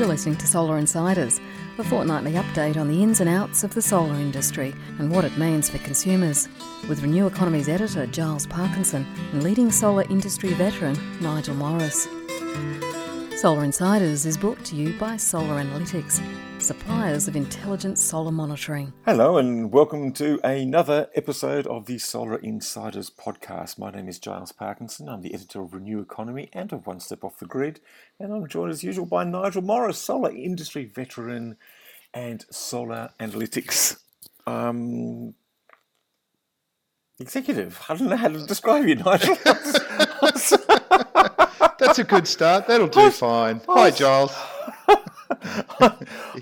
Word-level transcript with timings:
You're 0.00 0.08
listening 0.08 0.36
to 0.36 0.46
Solar 0.46 0.78
Insiders, 0.78 1.42
a 1.76 1.84
fortnightly 1.84 2.32
update 2.32 2.78
on 2.78 2.88
the 2.88 3.02
ins 3.02 3.20
and 3.20 3.28
outs 3.28 3.64
of 3.64 3.74
the 3.74 3.82
solar 3.82 4.14
industry 4.14 4.74
and 4.98 5.10
what 5.10 5.26
it 5.26 5.36
means 5.36 5.68
for 5.68 5.76
consumers. 5.76 6.48
With 6.88 7.02
Renew 7.02 7.26
Economy's 7.26 7.68
editor 7.68 8.06
Giles 8.06 8.46
Parkinson 8.46 9.06
and 9.32 9.42
leading 9.42 9.70
solar 9.70 10.04
industry 10.04 10.54
veteran 10.54 10.96
Nigel 11.20 11.54
Morris. 11.54 12.08
Solar 13.40 13.64
Insiders 13.64 14.26
is 14.26 14.36
brought 14.36 14.62
to 14.66 14.76
you 14.76 14.98
by 14.98 15.16
Solar 15.16 15.54
Analytics, 15.54 16.20
suppliers 16.60 17.26
of 17.26 17.36
intelligent 17.36 17.96
solar 17.96 18.30
monitoring. 18.30 18.92
Hello, 19.06 19.38
and 19.38 19.72
welcome 19.72 20.12
to 20.12 20.38
another 20.44 21.08
episode 21.14 21.66
of 21.66 21.86
the 21.86 21.96
Solar 21.96 22.36
Insiders 22.36 23.08
podcast. 23.08 23.78
My 23.78 23.90
name 23.90 24.10
is 24.10 24.18
Giles 24.18 24.52
Parkinson. 24.52 25.08
I'm 25.08 25.22
the 25.22 25.32
editor 25.32 25.62
of 25.62 25.72
Renew 25.72 26.02
Economy 26.02 26.50
and 26.52 26.70
of 26.70 26.86
One 26.86 27.00
Step 27.00 27.24
Off 27.24 27.38
the 27.38 27.46
Grid, 27.46 27.80
and 28.18 28.30
I'm 28.30 28.46
joined 28.46 28.72
as 28.72 28.84
usual 28.84 29.06
by 29.06 29.24
Nigel 29.24 29.62
Morris, 29.62 29.96
solar 29.96 30.32
industry 30.32 30.84
veteran 30.84 31.56
and 32.12 32.44
solar 32.50 33.08
analytics 33.18 34.02
um, 34.46 35.32
executive. 37.18 37.80
I 37.88 37.96
don't 37.96 38.10
know 38.10 38.16
how 38.16 38.28
to 38.28 38.46
describe 38.46 38.86
you, 38.86 38.96
Nigel. 38.96 39.38
That's 41.80 41.98
a 41.98 42.04
good 42.04 42.28
start. 42.28 42.66
That'll 42.66 42.88
do 42.88 43.10
fine. 43.10 43.60
Hi, 43.66 43.90
Giles. 43.90 44.34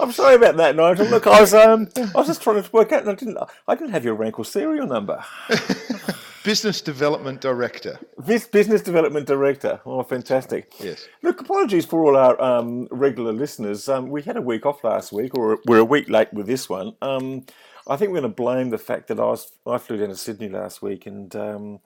I'm 0.01 0.12
sorry 0.12 0.34
about 0.34 0.56
that, 0.56 0.74
Nigel. 0.77 1.06
Look, 1.06 1.27
I 1.27 1.41
was 1.41 1.55
um, 1.55 1.88
I 1.96 2.19
was 2.19 2.27
just 2.27 2.42
trying 2.42 2.62
to 2.62 2.70
work 2.73 2.92
out, 2.92 3.02
and 3.02 3.10
I 3.10 3.15
didn't 3.15 3.38
I 3.66 3.74
didn't 3.74 3.91
have 3.93 4.05
your 4.05 4.15
rank 4.15 4.38
or 4.38 4.45
serial 4.45 4.87
number. 4.87 5.24
Business 6.45 6.80
Development 6.80 7.41
Director. 7.41 7.98
This 8.16 8.46
business 8.46 8.80
development 8.80 9.27
director. 9.27 9.80
Oh, 9.84 10.02
fantastic. 10.02 10.73
Yes. 10.80 11.06
Look, 11.23 11.41
apologies 11.41 11.84
for 11.84 12.02
all 12.05 12.16
our 12.16 12.40
um, 12.40 12.88
regular 12.90 13.32
listeners. 13.32 13.88
Um, 13.88 14.09
we 14.09 14.23
had 14.23 14.37
a 14.37 14.40
week 14.40 14.65
off 14.65 14.82
last 14.82 15.12
week, 15.12 15.37
or 15.37 15.59
we're 15.66 15.79
a 15.79 15.84
week 15.84 16.09
late 16.09 16.32
with 16.32 16.46
this 16.46 16.68
one. 16.68 16.95
Um, 17.02 17.45
I 17.87 17.96
think 17.96 18.12
we're 18.12 18.21
going 18.21 18.32
to 18.32 18.37
blame 18.37 18.71
the 18.71 18.79
fact 18.79 19.09
that 19.09 19.18
I 19.18 19.24
was 19.24 19.52
I 19.66 19.79
flew 19.79 19.99
down 19.99 20.09
to 20.09 20.16
Sydney 20.16 20.49
last 20.49 20.80
week 20.80 21.07
and 21.07 21.34
um, 21.37 21.80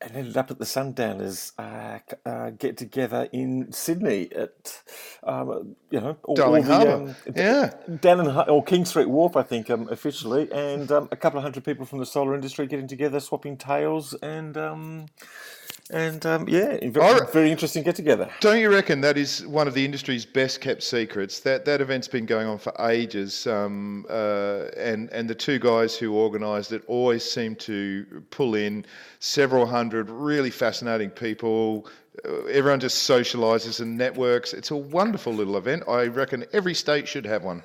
and 0.00 0.16
ended 0.16 0.36
up 0.36 0.50
at 0.50 0.58
the 0.58 0.66
Sundowners 0.66 1.52
uh, 1.58 1.98
uh, 2.24 2.50
get 2.50 2.76
together 2.76 3.28
in 3.32 3.72
Sydney 3.72 4.30
at 4.34 4.82
um, 5.22 5.76
you 5.90 6.00
know 6.00 6.16
all, 6.24 6.34
Darling 6.34 6.70
all 6.70 6.80
the, 6.80 6.94
um, 6.94 7.06
Harbour. 7.06 7.32
Yeah. 7.36 7.70
down 8.00 8.20
in 8.20 8.26
or 8.28 8.64
King 8.64 8.84
Street 8.84 9.08
Wharf, 9.08 9.36
I 9.36 9.42
think 9.42 9.68
um, 9.70 9.88
officially, 9.90 10.50
and 10.52 10.90
um, 10.90 11.08
a 11.12 11.16
couple 11.16 11.38
of 11.38 11.42
hundred 11.42 11.64
people 11.64 11.84
from 11.84 11.98
the 11.98 12.06
solar 12.06 12.34
industry 12.34 12.66
getting 12.66 12.88
together, 12.88 13.20
swapping 13.20 13.56
tales, 13.56 14.14
and 14.14 14.56
um, 14.56 15.06
and 15.90 16.24
um, 16.26 16.48
yeah, 16.48 16.78
very, 16.90 17.26
very 17.32 17.50
interesting 17.50 17.82
get 17.82 17.96
together. 17.96 18.30
Don't 18.40 18.60
you 18.60 18.70
reckon 18.70 19.00
that 19.00 19.16
is 19.16 19.46
one 19.46 19.66
of 19.66 19.74
the 19.74 19.84
industry's 19.84 20.24
best 20.24 20.60
kept 20.60 20.82
secrets? 20.82 21.40
That 21.40 21.64
that 21.64 21.80
event's 21.80 22.08
been 22.08 22.26
going 22.26 22.46
on 22.46 22.58
for 22.58 22.72
ages, 22.80 23.46
um, 23.46 24.06
uh, 24.08 24.66
and 24.76 25.10
and 25.10 25.28
the 25.28 25.34
two 25.34 25.58
guys 25.58 25.96
who 25.96 26.16
organised 26.16 26.72
it 26.72 26.82
always 26.86 27.28
seem 27.28 27.56
to 27.56 28.22
pull 28.30 28.54
in 28.54 28.84
several 29.18 29.66
hundred 29.66 30.10
really 30.10 30.50
fascinating 30.50 31.10
people. 31.10 31.88
Uh, 32.24 32.44
Everyone 32.44 32.80
just 32.80 33.08
socialises 33.08 33.80
and 33.80 33.96
networks. 33.96 34.52
It's 34.52 34.70
a 34.70 34.76
wonderful 34.76 35.32
little 35.32 35.56
event. 35.56 35.84
I 35.88 36.04
reckon 36.04 36.44
every 36.52 36.74
state 36.74 37.08
should 37.08 37.26
have 37.26 37.42
one. 37.42 37.62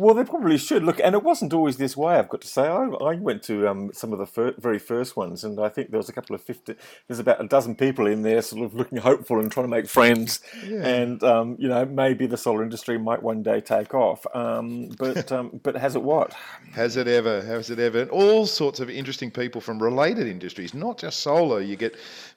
Well, 0.00 0.14
they 0.14 0.24
probably 0.24 0.56
should 0.56 0.82
look, 0.82 0.98
and 0.98 1.14
it 1.14 1.22
wasn't 1.22 1.52
always 1.52 1.76
this 1.76 1.94
way. 1.94 2.14
I've 2.14 2.30
got 2.30 2.40
to 2.40 2.48
say, 2.48 2.62
I, 2.62 2.86
I 2.86 3.16
went 3.16 3.42
to 3.42 3.68
um, 3.68 3.90
some 3.92 4.14
of 4.14 4.18
the 4.18 4.24
fir- 4.24 4.54
very 4.56 4.78
first 4.78 5.14
ones, 5.14 5.44
and 5.44 5.60
I 5.60 5.68
think 5.68 5.90
there 5.90 5.98
was 5.98 6.08
a 6.08 6.12
couple 6.14 6.34
of 6.34 6.40
fifty. 6.40 6.74
There's 7.06 7.18
about 7.18 7.44
a 7.44 7.46
dozen 7.46 7.74
people 7.74 8.06
in 8.06 8.22
there, 8.22 8.40
sort 8.40 8.64
of 8.64 8.74
looking 8.74 8.96
hopeful 8.96 9.38
and 9.38 9.52
trying 9.52 9.64
to 9.64 9.68
make 9.68 9.86
friends, 9.86 10.40
and 10.64 11.22
um, 11.22 11.54
you 11.58 11.68
know 11.68 11.84
maybe 11.84 12.26
the 12.26 12.38
solar 12.38 12.62
industry 12.62 12.98
might 12.98 13.22
one 13.22 13.42
day 13.42 13.60
take 13.60 13.92
off. 13.92 14.24
Um, 14.34 14.88
but 14.98 15.30
um, 15.38 15.60
but 15.62 15.76
has 15.76 15.96
it 15.96 16.02
what? 16.02 16.32
Has 16.72 16.96
it 16.96 17.06
ever? 17.06 17.42
Has 17.42 17.68
it 17.68 17.78
ever? 17.78 18.00
And 18.00 18.10
all 18.10 18.46
sorts 18.46 18.80
of 18.80 18.88
interesting 18.88 19.30
people 19.30 19.60
from 19.60 19.82
related 19.82 20.26
industries, 20.26 20.72
not 20.72 20.96
just 20.96 21.20
solar. 21.20 21.60
You 21.60 21.76
get, 21.76 21.94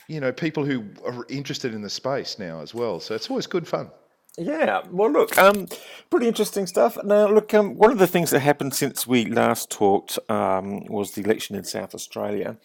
you 0.10 0.20
know, 0.20 0.34
people 0.34 0.66
who 0.66 0.84
are 1.06 1.26
interested 1.30 1.74
in 1.74 1.82
the 1.82 1.90
space 1.90 2.38
now 2.38 2.60
as 2.60 2.74
well. 2.74 3.00
So 3.00 3.16
it's 3.16 3.30
always 3.30 3.48
good 3.48 3.66
fun. 3.66 3.90
Yeah, 4.36 4.82
well, 4.90 5.12
look, 5.12 5.38
um, 5.38 5.68
pretty 6.10 6.28
interesting 6.28 6.66
stuff. 6.66 6.98
Now, 7.04 7.28
look, 7.28 7.54
um, 7.54 7.76
one 7.76 7.92
of 7.92 8.00
the 8.00 8.08
things 8.08 8.32
that 8.32 8.40
happened 8.40 8.74
since 8.74 9.06
we 9.06 9.26
last 9.26 9.70
talked 9.70 10.18
um, 10.28 10.86
was 10.86 11.12
the 11.12 11.22
election 11.22 11.56
in 11.56 11.64
South 11.64 11.94
Australia. 11.94 12.58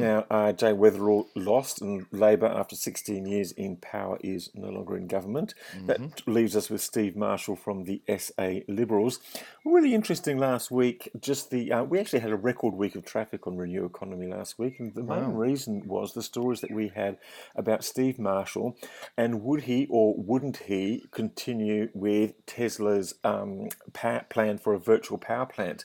Now, 0.00 0.24
uh, 0.30 0.52
Jay 0.52 0.72
Weatherill 0.72 1.26
lost, 1.34 1.82
and 1.82 2.06
Labor, 2.10 2.46
after 2.46 2.74
16 2.74 3.26
years 3.26 3.52
in 3.52 3.76
power, 3.76 4.16
is 4.22 4.48
no 4.54 4.70
longer 4.70 4.96
in 4.96 5.08
government. 5.08 5.52
That 5.84 6.26
leaves 6.26 6.56
us 6.56 6.70
with 6.70 6.80
Steve 6.80 7.16
Marshall 7.16 7.56
from 7.56 7.84
the 7.84 8.00
SA 8.16 8.60
Liberals. 8.66 9.20
Really 9.62 9.94
interesting 9.94 10.38
last 10.38 10.70
week. 10.70 11.10
Just 11.20 11.50
the 11.50 11.70
uh, 11.70 11.84
we 11.84 11.98
actually 11.98 12.20
had 12.20 12.30
a 12.30 12.36
record 12.36 12.72
week 12.72 12.94
of 12.94 13.04
traffic 13.04 13.46
on 13.46 13.58
Renew 13.58 13.84
Economy 13.84 14.26
last 14.26 14.58
week, 14.58 14.80
and 14.80 14.94
the 14.94 15.02
main 15.02 15.34
reason 15.34 15.86
was 15.86 16.14
the 16.14 16.22
stories 16.22 16.62
that 16.62 16.70
we 16.70 16.88
had 16.88 17.18
about 17.54 17.84
Steve 17.84 18.18
Marshall 18.18 18.78
and 19.18 19.42
would 19.42 19.62
he 19.62 19.86
or 19.90 20.14
wouldn't 20.16 20.56
he 20.58 21.04
continue 21.10 21.90
with 21.94 22.44
Tesla's 22.46 23.14
um, 23.24 23.68
plan 23.92 24.58
for 24.58 24.74
a 24.74 24.78
virtual 24.78 25.18
power 25.18 25.46
plant. 25.46 25.84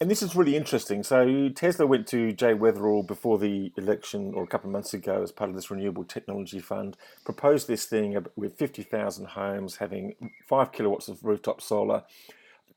And 0.00 0.10
this 0.10 0.22
is 0.22 0.34
really 0.34 0.56
interesting. 0.56 1.02
So 1.02 1.50
Tesla 1.50 1.86
went 1.86 2.06
to 2.06 2.32
Jay 2.32 2.54
Weatherill 2.54 3.06
before 3.06 3.38
the 3.38 3.70
election, 3.76 4.32
or 4.34 4.42
a 4.44 4.46
couple 4.46 4.70
of 4.70 4.72
months 4.72 4.94
ago, 4.94 5.22
as 5.22 5.30
part 5.30 5.50
of 5.50 5.56
this 5.56 5.70
renewable 5.70 6.04
technology 6.04 6.58
fund, 6.58 6.96
proposed 7.22 7.68
this 7.68 7.84
thing 7.84 8.16
with 8.34 8.56
fifty 8.56 8.82
thousand 8.82 9.26
homes 9.26 9.76
having 9.76 10.14
five 10.48 10.72
kilowatts 10.72 11.08
of 11.08 11.22
rooftop 11.22 11.60
solar. 11.60 12.04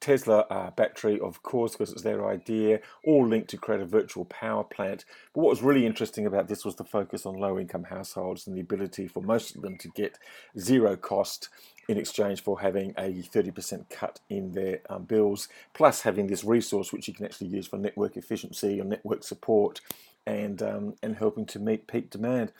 Tesla 0.03 0.39
uh, 0.49 0.69
battery, 0.71 1.17
of 1.17 1.43
course, 1.43 1.71
because 1.71 1.93
it's 1.93 2.01
their 2.01 2.27
idea, 2.27 2.81
all 3.05 3.25
linked 3.25 3.49
to 3.51 3.57
create 3.57 3.79
a 3.79 3.85
virtual 3.85 4.25
power 4.25 4.61
plant. 4.61 5.05
But 5.33 5.41
what 5.41 5.49
was 5.51 5.61
really 5.61 5.85
interesting 5.85 6.25
about 6.25 6.49
this 6.49 6.65
was 6.65 6.75
the 6.75 6.83
focus 6.83 7.25
on 7.25 7.37
low 7.37 7.57
income 7.57 7.85
households 7.85 8.45
and 8.45 8.57
the 8.57 8.61
ability 8.61 9.07
for 9.07 9.23
most 9.23 9.55
of 9.55 9.61
them 9.61 9.77
to 9.77 9.87
get 9.87 10.19
zero 10.59 10.97
cost 10.97 11.47
in 11.87 11.97
exchange 11.97 12.43
for 12.43 12.59
having 12.59 12.93
a 12.97 13.13
30% 13.13 13.89
cut 13.89 14.19
in 14.29 14.51
their 14.51 14.81
um, 14.89 15.03
bills, 15.03 15.47
plus 15.73 16.01
having 16.01 16.27
this 16.27 16.43
resource 16.43 16.91
which 16.91 17.07
you 17.07 17.13
can 17.13 17.25
actually 17.25 17.47
use 17.47 17.67
for 17.67 17.77
network 17.77 18.17
efficiency 18.17 18.81
or 18.81 18.83
network 18.83 19.23
support 19.23 19.79
and 20.25 20.61
um, 20.61 20.95
and 21.03 21.17
helping 21.17 21.45
to 21.45 21.59
meet 21.59 21.87
peak 21.87 22.09
demand. 22.09 22.51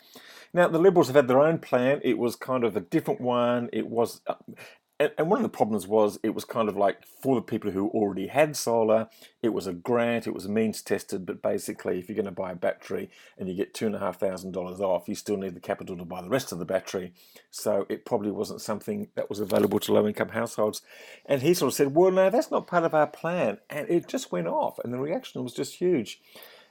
Now 0.52 0.68
the 0.68 0.78
Liberals 0.78 1.08
have 1.08 1.16
had 1.16 1.28
their 1.28 1.40
own 1.40 1.58
plan. 1.58 2.00
It 2.02 2.18
was 2.18 2.36
kind 2.36 2.64
of 2.64 2.76
a 2.76 2.80
different 2.80 3.20
one. 3.20 3.68
It 3.72 3.88
was, 3.88 4.20
uh, 4.26 4.34
and, 5.00 5.10
and 5.18 5.28
one 5.28 5.38
of 5.38 5.42
the 5.42 5.48
problems 5.48 5.88
was 5.88 6.18
it 6.22 6.34
was 6.34 6.44
kind 6.44 6.68
of 6.68 6.76
like 6.76 7.04
for 7.04 7.34
the 7.34 7.42
people 7.42 7.72
who 7.72 7.88
already 7.88 8.28
had 8.28 8.56
solar. 8.56 9.08
It 9.42 9.48
was 9.48 9.66
a 9.66 9.72
grant. 9.72 10.26
It 10.26 10.34
was 10.34 10.48
means 10.48 10.82
tested, 10.82 11.26
but 11.26 11.42
basically, 11.42 11.98
if 11.98 12.08
you're 12.08 12.14
going 12.14 12.26
to 12.26 12.30
buy 12.30 12.52
a 12.52 12.56
battery 12.56 13.10
and 13.36 13.48
you 13.48 13.54
get 13.54 13.74
two 13.74 13.86
and 13.86 13.94
a 13.94 13.98
half 13.98 14.20
thousand 14.20 14.52
dollars 14.52 14.80
off, 14.80 15.08
you 15.08 15.16
still 15.16 15.36
need 15.36 15.54
the 15.54 15.60
capital 15.60 15.96
to 15.96 16.04
buy 16.04 16.22
the 16.22 16.28
rest 16.28 16.52
of 16.52 16.58
the 16.58 16.64
battery. 16.64 17.12
So 17.50 17.86
it 17.88 18.04
probably 18.04 18.30
wasn't 18.30 18.60
something 18.60 19.08
that 19.16 19.28
was 19.28 19.40
available 19.40 19.80
to 19.80 19.92
low 19.92 20.06
income 20.06 20.28
households. 20.28 20.82
And 21.26 21.42
he 21.42 21.54
sort 21.54 21.72
of 21.72 21.74
said, 21.74 21.94
"Well, 21.94 22.12
no, 22.12 22.30
that's 22.30 22.50
not 22.52 22.68
part 22.68 22.84
of 22.84 22.94
our 22.94 23.08
plan," 23.08 23.58
and 23.68 23.88
it 23.90 24.06
just 24.06 24.30
went 24.30 24.46
off, 24.46 24.78
and 24.78 24.92
the 24.92 24.98
reaction 24.98 25.42
was 25.42 25.54
just 25.54 25.74
huge. 25.76 26.20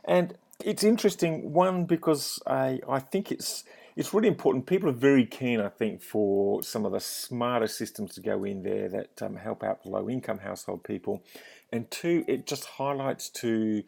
And 0.06 0.38
it's 0.64 0.84
interesting, 0.84 1.52
one 1.52 1.86
because 1.86 2.42
I 2.48 2.80
I 2.88 3.00
think 3.00 3.32
it's 3.32 3.66
it's 3.96 4.14
really 4.14 4.28
important. 4.28 4.66
People 4.66 4.90
are 4.90 4.94
very 4.94 5.26
keen, 5.26 5.60
I 5.60 5.70
think, 5.70 6.02
for 6.02 6.64
some 6.64 6.86
of 6.86 6.92
the 6.92 7.00
smarter 7.00 7.68
systems 7.68 8.16
to 8.16 8.22
go 8.22 8.44
in 8.44 8.64
there 8.64 8.90
that 8.90 9.22
um, 9.22 9.36
help 9.36 9.64
out 9.64 9.86
low 9.86 10.10
income 10.10 10.40
household 10.40 10.84
people. 10.84 11.24
And 11.72 11.90
two, 11.92 12.24
it 12.28 12.48
just 12.48 12.66
highlights 12.66 13.30
to 13.30 13.84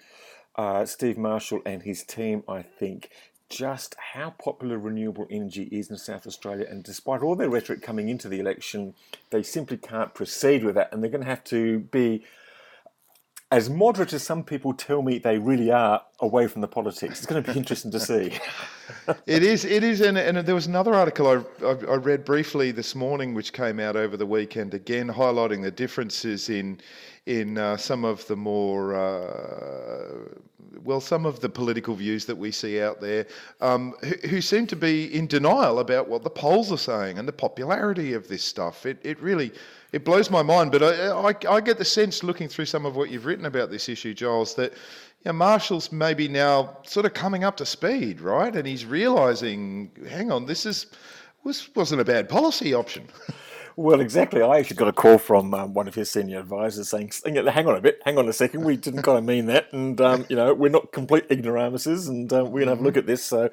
uh, 0.56 0.86
Steve 0.86 1.18
Marshall 1.18 1.62
and 1.66 1.84
his 1.84 2.04
team, 2.04 2.44
I 2.48 2.62
think, 2.62 3.10
just 3.50 3.96
how 4.14 4.32
popular 4.32 4.78
renewable 4.78 5.28
energy 5.30 5.64
is 5.72 5.90
in 5.90 5.98
South 5.98 6.26
Australia. 6.26 6.66
And 6.70 6.84
despite 6.84 7.22
all 7.22 7.36
their 7.36 7.50
rhetoric 7.50 7.82
coming 7.82 8.10
into 8.10 8.30
the 8.30 8.40
election, 8.40 8.96
they 9.30 9.44
simply 9.44 9.78
can't 9.78 10.14
proceed 10.14 10.64
with 10.64 10.76
that. 10.76 10.92
And 10.92 11.04
they're 11.04 11.12
going 11.12 11.24
to 11.24 11.30
have 11.30 11.44
to 11.46 11.80
be 11.80 12.24
as 13.52 13.70
moderate 13.70 14.14
as 14.14 14.24
some 14.24 14.44
people 14.44 14.74
tell 14.74 15.02
me 15.02 15.20
they 15.20 15.38
really 15.38 15.72
are 15.72 16.02
away 16.20 16.48
from 16.48 16.62
the 16.62 16.68
politics. 16.68 17.20
It's 17.20 17.26
going 17.26 17.44
to 17.44 17.52
be 17.52 17.58
interesting 17.58 17.92
to 17.92 18.00
see. 18.00 18.34
It 19.26 19.42
is, 19.44 19.66
it 19.66 19.84
is, 19.84 20.02
and, 20.02 20.18
and 20.18 20.38
there 20.38 20.54
was 20.54 20.68
another 20.68 20.94
article 20.94 21.28
I, 21.28 21.66
I, 21.66 21.72
I 21.72 21.96
read 21.96 22.24
briefly 22.24 22.72
this 22.72 22.94
morning, 22.94 23.34
which 23.34 23.52
came 23.52 23.80
out 23.80 23.96
over 23.96 24.16
the 24.16 24.26
weekend, 24.26 24.76
again 24.76 25.08
highlighting 25.08 25.64
the 25.64 25.72
differences 25.72 26.50
in 26.50 26.80
in 27.26 27.58
uh, 27.58 27.78
some 27.78 28.06
of 28.06 28.26
the 28.28 28.36
more 28.36 28.96
uh, 28.96 30.36
well, 30.84 31.02
some 31.02 31.26
of 31.26 31.40
the 31.40 31.50
political 31.50 31.96
views 31.96 32.26
that 32.26 32.36
we 32.36 32.52
see 32.52 32.80
out 32.82 33.02
there, 33.02 33.26
um, 33.62 33.94
who, 34.02 34.28
who 34.28 34.42
seem 34.42 34.68
to 34.68 34.76
be 34.76 35.14
in 35.14 35.26
denial 35.26 35.80
about 35.80 36.08
what 36.08 36.24
the 36.24 36.30
polls 36.30 36.72
are 36.72 36.78
saying 36.78 37.18
and 37.18 37.28
the 37.28 37.34
popularity 37.34 38.14
of 38.14 38.28
this 38.28 38.44
stuff. 38.44 38.86
It 38.86 39.00
it 39.04 39.20
really 39.20 39.52
it 39.96 40.04
blows 40.04 40.30
my 40.30 40.42
mind, 40.44 40.74
but 40.74 40.84
I, 40.84 41.30
I, 41.30 41.56
I 41.56 41.62
get 41.62 41.78
the 41.78 41.86
sense 41.86 42.22
looking 42.22 42.50
through 42.50 42.66
some 42.66 42.86
of 42.86 42.98
what 42.98 43.10
you've 43.10 43.26
written 43.26 43.46
about 43.46 43.72
this 43.72 43.88
issue, 43.88 44.14
Giles, 44.14 44.54
that 44.56 44.74
you 44.74 44.78
know, 45.28 45.32
Marshall's 45.32 45.90
maybe 45.90 46.28
now 46.28 46.80
sort 46.84 47.06
of 47.06 47.14
coming 47.14 47.46
up 47.46 47.56
to 47.58 47.66
speed, 47.66 48.20
right? 48.20 48.54
And 48.54 48.68
he's 48.68 48.84
realising, 48.84 49.90
hang 50.10 50.34
on, 50.34 50.48
this 50.48 50.66
is 50.66 50.88
was 51.46 51.74
wasn't 51.76 52.02
a 52.02 52.04
bad 52.04 52.28
policy 52.28 52.74
option. 52.74 53.08
Well, 53.78 54.00
exactly. 54.00 54.42
I 54.42 54.60
actually 54.60 54.78
got 54.78 54.88
a 54.88 54.94
call 54.94 55.18
from 55.18 55.54
um, 55.54 55.74
one 55.74 55.90
of 55.90 55.96
his 55.96 56.10
senior 56.10 56.40
advisors 56.40 56.90
saying, 56.90 57.12
"Hang 57.26 57.68
on 57.68 57.76
a 57.76 57.82
bit, 57.82 58.02
hang 58.06 58.18
on 58.18 58.30
a 58.30 58.34
second. 58.34 58.64
We 58.64 58.78
didn't 58.78 59.02
kind 59.02 59.18
of 59.18 59.26
mean 59.26 59.48
that, 59.48 59.74
and 59.74 60.00
um, 60.00 60.26
you 60.30 60.38
know, 60.38 60.54
we're 60.54 60.70
not 60.70 60.94
complete 60.94 61.26
ignoramuses, 61.30 62.08
and 62.08 62.32
um, 62.32 62.46
we're 62.52 62.62
going 62.62 62.68
to 62.68 62.72
have 62.72 62.80
a 62.80 62.84
look 62.84 62.96
at 62.96 63.06
this." 63.06 63.26
So 63.26 63.50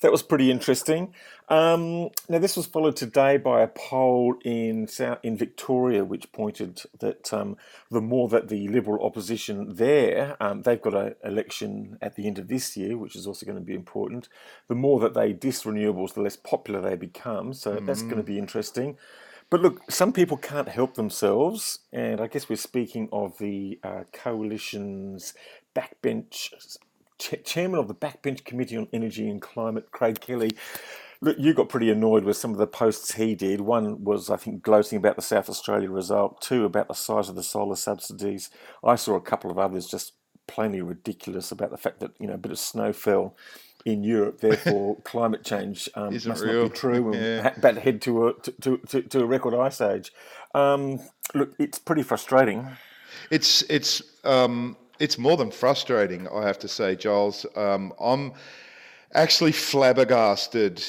that 0.00 0.12
was 0.12 0.22
pretty 0.22 0.52
interesting. 0.52 1.12
Um, 1.48 2.10
now, 2.28 2.38
this 2.38 2.56
was 2.56 2.66
followed 2.66 2.94
today 2.94 3.36
by 3.36 3.62
a 3.62 3.66
poll 3.66 4.36
in 4.44 4.86
South, 4.86 5.18
in 5.24 5.36
Victoria, 5.36 6.04
which 6.04 6.30
pointed 6.30 6.82
that 7.00 7.34
um, 7.34 7.56
the 7.90 8.00
more 8.00 8.28
that 8.28 8.48
the 8.48 8.68
Liberal 8.68 9.04
opposition 9.04 9.74
there, 9.74 10.36
um, 10.40 10.62
they've 10.62 10.80
got 10.80 10.94
an 10.94 11.16
election 11.24 11.98
at 12.00 12.14
the 12.14 12.28
end 12.28 12.38
of 12.38 12.46
this 12.46 12.76
year, 12.76 12.96
which 12.96 13.16
is 13.16 13.26
also 13.26 13.44
going 13.44 13.58
to 13.58 13.64
be 13.64 13.74
important. 13.74 14.28
The 14.68 14.76
more 14.76 15.00
that 15.00 15.14
they 15.14 15.32
diss 15.32 15.64
renewables, 15.64 16.14
the 16.14 16.22
less 16.22 16.36
popular 16.36 16.80
they 16.80 16.94
become. 16.94 17.52
So 17.52 17.76
mm. 17.76 17.86
that's 17.86 18.02
going 18.02 18.16
to 18.16 18.22
be 18.22 18.38
interesting. 18.38 18.96
But 19.54 19.62
look, 19.62 19.88
some 19.88 20.12
people 20.12 20.36
can't 20.36 20.68
help 20.68 20.94
themselves, 20.94 21.78
and 21.92 22.20
I 22.20 22.26
guess 22.26 22.48
we're 22.48 22.56
speaking 22.56 23.08
of 23.12 23.38
the 23.38 23.78
uh, 23.84 24.02
coalition's 24.12 25.32
backbench 25.76 26.52
chairman 27.44 27.78
of 27.78 27.86
the 27.86 27.94
backbench 27.94 28.44
committee 28.44 28.76
on 28.76 28.88
energy 28.92 29.30
and 29.30 29.40
climate, 29.40 29.92
Craig 29.92 30.20
Kelly 30.20 30.50
Look, 31.20 31.36
you 31.38 31.54
got 31.54 31.68
pretty 31.68 31.88
annoyed 31.88 32.24
with 32.24 32.36
some 32.36 32.50
of 32.50 32.56
the 32.56 32.66
posts 32.66 33.14
he 33.14 33.36
did. 33.36 33.60
One 33.60 34.02
was, 34.02 34.28
I 34.28 34.38
think, 34.38 34.64
gloating 34.64 34.98
about 34.98 35.14
the 35.14 35.22
South 35.22 35.48
Australia 35.48 35.88
result. 35.88 36.40
Two, 36.40 36.64
about 36.64 36.88
the 36.88 36.94
size 36.94 37.28
of 37.28 37.36
the 37.36 37.44
solar 37.44 37.76
subsidies. 37.76 38.50
I 38.82 38.96
saw 38.96 39.14
a 39.14 39.20
couple 39.20 39.52
of 39.52 39.58
others 39.60 39.86
just 39.86 40.14
plainly 40.48 40.82
ridiculous 40.82 41.52
about 41.52 41.70
the 41.70 41.78
fact 41.78 42.00
that 42.00 42.10
you 42.18 42.26
know 42.26 42.34
a 42.34 42.38
bit 42.38 42.50
of 42.50 42.58
snow 42.58 42.92
fell 42.92 43.36
in 43.84 44.02
Europe, 44.02 44.40
therefore 44.40 44.96
climate 45.04 45.44
change 45.44 45.88
um, 45.94 46.14
must 46.14 46.26
real. 46.26 46.62
not 46.62 46.72
be 46.72 46.78
true, 46.78 47.12
and 47.12 47.22
yeah. 47.22 47.54
about 47.56 47.74
to 47.74 47.80
head 47.80 48.00
to 48.02 48.28
a 48.28 48.34
to, 48.34 48.78
to, 48.78 49.02
to 49.02 49.20
a 49.20 49.26
record 49.26 49.54
ice 49.54 49.80
age. 49.80 50.12
Um, 50.54 51.00
look, 51.34 51.54
it's 51.58 51.78
pretty 51.78 52.02
frustrating. 52.02 52.66
It's 53.30 53.62
it's 53.62 54.02
um, 54.24 54.76
it's 54.98 55.18
more 55.18 55.36
than 55.36 55.50
frustrating, 55.50 56.28
I 56.28 56.46
have 56.46 56.58
to 56.60 56.68
say, 56.68 56.96
Giles. 56.96 57.46
Um, 57.56 57.92
I'm 58.00 58.32
actually 59.12 59.52
flabbergasted 59.52 60.82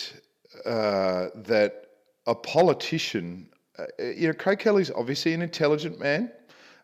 uh, 0.65 1.27
that 1.35 1.87
a 2.27 2.35
politician, 2.35 3.47
uh, 3.77 3.85
you 3.99 4.27
know, 4.27 4.33
Craig 4.33 4.59
Kelly's 4.59 4.91
obviously 4.91 5.33
an 5.33 5.41
intelligent 5.41 5.99
man. 5.99 6.31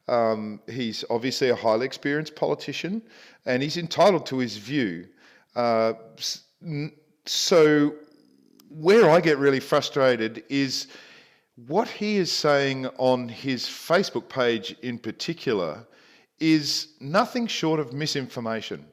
Um, 0.08 0.60
he's 0.68 1.06
obviously 1.10 1.50
a 1.50 1.56
highly 1.56 1.86
experienced 1.86 2.36
politician, 2.36 3.02
and 3.46 3.64
he's 3.64 3.78
entitled 3.78 4.26
to 4.28 4.40
his 4.40 4.58
view. 4.58 5.08
Uh, 5.56 5.94
so, 7.26 7.94
where 8.70 9.10
I 9.10 9.20
get 9.20 9.38
really 9.38 9.60
frustrated 9.60 10.44
is 10.50 10.88
what 11.68 11.88
he 11.88 12.18
is 12.18 12.32
saying 12.32 12.88
on 12.98 13.28
his 13.28 13.66
Facebook 13.66 14.30
page 14.30 14.76
in 14.82 14.98
particular 14.98 15.86
is 16.40 16.88
nothing 17.00 17.48
short 17.48 17.80
of 17.80 17.94
misinformation. 17.94 18.86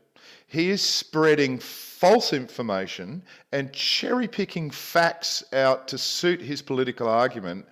He 0.47 0.71
is 0.71 0.83
spreading 0.83 1.59
false 1.59 2.33
information 2.33 3.23
and 3.53 3.73
cherry 3.73 4.29
picking 4.29 4.71
facts 4.71 5.45
out 5.53 5.89
to 5.89 5.99
suit 5.99 6.41
his 6.41 6.63
political 6.63 7.09
argument 7.09 7.67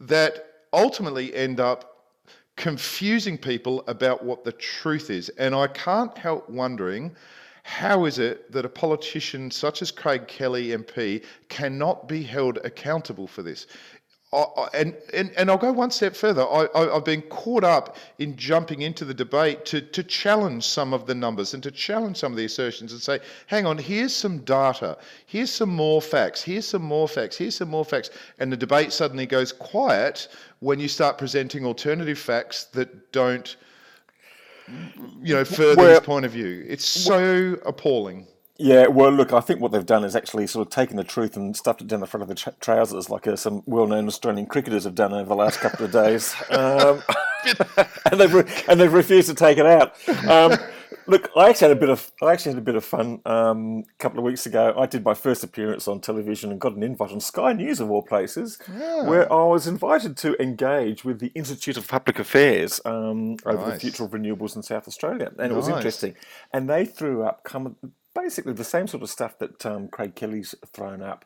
that 0.00 0.46
ultimately 0.72 1.34
end 1.34 1.60
up 1.60 2.06
confusing 2.56 3.38
people 3.38 3.84
about 3.86 4.24
what 4.24 4.44
the 4.44 4.52
truth 4.52 5.10
is. 5.10 5.28
And 5.30 5.54
I 5.54 5.68
can't 5.68 6.16
help 6.18 6.48
wondering 6.48 7.14
how 7.68 8.06
is 8.06 8.18
it 8.18 8.50
that 8.50 8.64
a 8.64 8.68
politician 8.68 9.50
such 9.50 9.82
as 9.82 9.90
Craig 9.90 10.26
Kelly 10.26 10.68
MP 10.68 11.22
cannot 11.50 12.08
be 12.08 12.22
held 12.22 12.56
accountable 12.64 13.26
for 13.26 13.42
this? 13.42 13.66
I, 14.32 14.68
and, 14.72 14.96
and, 15.12 15.30
and 15.36 15.50
I'll 15.50 15.58
go 15.58 15.70
one 15.72 15.90
step 15.90 16.16
further. 16.16 16.46
I, 16.50 16.66
have 16.74 17.04
been 17.04 17.20
caught 17.22 17.64
up 17.64 17.96
in 18.18 18.36
jumping 18.36 18.80
into 18.80 19.04
the 19.04 19.12
debate 19.12 19.66
to, 19.66 19.82
to 19.82 20.02
challenge 20.02 20.64
some 20.64 20.94
of 20.94 21.06
the 21.06 21.14
numbers 21.14 21.52
and 21.52 21.62
to 21.62 21.70
challenge 21.70 22.16
some 22.16 22.32
of 22.32 22.38
the 22.38 22.46
assertions 22.46 22.92
and 22.92 23.02
say, 23.02 23.20
hang 23.46 23.66
on, 23.66 23.76
here's 23.76 24.16
some 24.16 24.38
data, 24.38 24.96
here's 25.26 25.52
some 25.52 25.70
more 25.70 26.00
facts, 26.00 26.42
here's 26.42 26.66
some 26.66 26.82
more 26.82 27.06
facts, 27.06 27.36
here's 27.36 27.56
some 27.56 27.68
more 27.68 27.84
facts. 27.84 28.08
And 28.38 28.50
the 28.50 28.56
debate 28.56 28.94
suddenly 28.94 29.26
goes 29.26 29.52
quiet 29.52 30.28
when 30.60 30.80
you 30.80 30.88
start 30.88 31.18
presenting 31.18 31.66
alternative 31.66 32.18
facts 32.18 32.64
that 32.72 33.12
don't, 33.12 33.56
you 35.22 35.34
know, 35.34 35.44
further 35.44 35.82
well, 35.82 35.90
his 35.90 36.00
point 36.00 36.24
of 36.24 36.32
view. 36.32 36.64
It's 36.68 36.84
so 36.84 37.16
well, 37.16 37.56
appalling. 37.66 38.26
Yeah, 38.60 38.88
well, 38.88 39.12
look, 39.12 39.32
I 39.32 39.40
think 39.40 39.60
what 39.60 39.70
they've 39.70 39.86
done 39.86 40.02
is 40.02 40.16
actually 40.16 40.48
sort 40.48 40.66
of 40.66 40.72
taken 40.72 40.96
the 40.96 41.04
truth 41.04 41.36
and 41.36 41.56
stuffed 41.56 41.80
it 41.80 41.86
down 41.86 42.00
the 42.00 42.08
front 42.08 42.22
of 42.22 42.28
the 42.28 42.34
tra- 42.34 42.54
trousers, 42.60 43.08
like 43.08 43.28
uh, 43.28 43.36
some 43.36 43.62
well-known 43.66 44.08
Australian 44.08 44.46
cricketers 44.46 44.82
have 44.82 44.96
done 44.96 45.12
over 45.12 45.28
the 45.28 45.36
last 45.36 45.60
couple 45.60 45.84
of 45.84 45.92
days, 45.92 46.34
um, 46.50 47.00
and 48.10 48.20
they've 48.20 48.34
re- 48.34 48.50
and 48.66 48.80
they've 48.80 48.92
refused 48.92 49.28
to 49.28 49.34
take 49.34 49.58
it 49.58 49.66
out. 49.66 49.94
Um, 50.28 50.58
look, 51.08 51.30
I 51.34 51.48
actually 51.48 51.68
had 51.68 51.76
a 51.76 51.80
bit 51.80 51.88
of 51.88 52.12
I 52.22 52.32
actually 52.32 52.52
had 52.52 52.58
a 52.58 52.64
bit 52.64 52.76
of 52.76 52.84
fun 52.84 53.20
um, 53.26 53.84
a 53.88 54.02
couple 54.02 54.18
of 54.18 54.24
weeks 54.24 54.46
ago. 54.46 54.74
I 54.76 54.86
did 54.86 55.04
my 55.04 55.14
first 55.14 55.42
appearance 55.42 55.88
on 55.88 56.00
television 56.00 56.50
and 56.50 56.60
got 56.60 56.76
an 56.76 56.82
invite 56.82 57.10
on 57.10 57.20
Sky 57.20 57.52
News 57.52 57.80
of 57.80 57.90
all 57.90 58.02
places, 58.02 58.58
yeah. 58.72 59.04
where 59.04 59.30
I 59.32 59.44
was 59.44 59.66
invited 59.66 60.16
to 60.18 60.40
engage 60.40 61.04
with 61.04 61.18
the 61.18 61.32
Institute 61.34 61.76
of 61.76 61.88
Public 61.88 62.18
Affairs 62.18 62.80
um, 62.84 63.36
over 63.44 63.66
nice. 63.66 63.74
the 63.74 63.80
future 63.80 64.04
of 64.04 64.10
renewables 64.10 64.54
in 64.54 64.62
South 64.62 64.86
Australia, 64.86 65.28
and 65.28 65.38
nice. 65.38 65.50
it 65.50 65.54
was 65.54 65.68
interesting. 65.68 66.14
And 66.52 66.68
they 66.68 66.84
threw 66.84 67.24
up 67.24 67.42
come 67.42 67.76
basically 68.14 68.52
the 68.52 68.64
same 68.64 68.86
sort 68.86 69.02
of 69.02 69.10
stuff 69.10 69.38
that 69.38 69.64
um, 69.64 69.88
Craig 69.88 70.14
Kelly's 70.14 70.54
thrown 70.72 71.02
up 71.02 71.24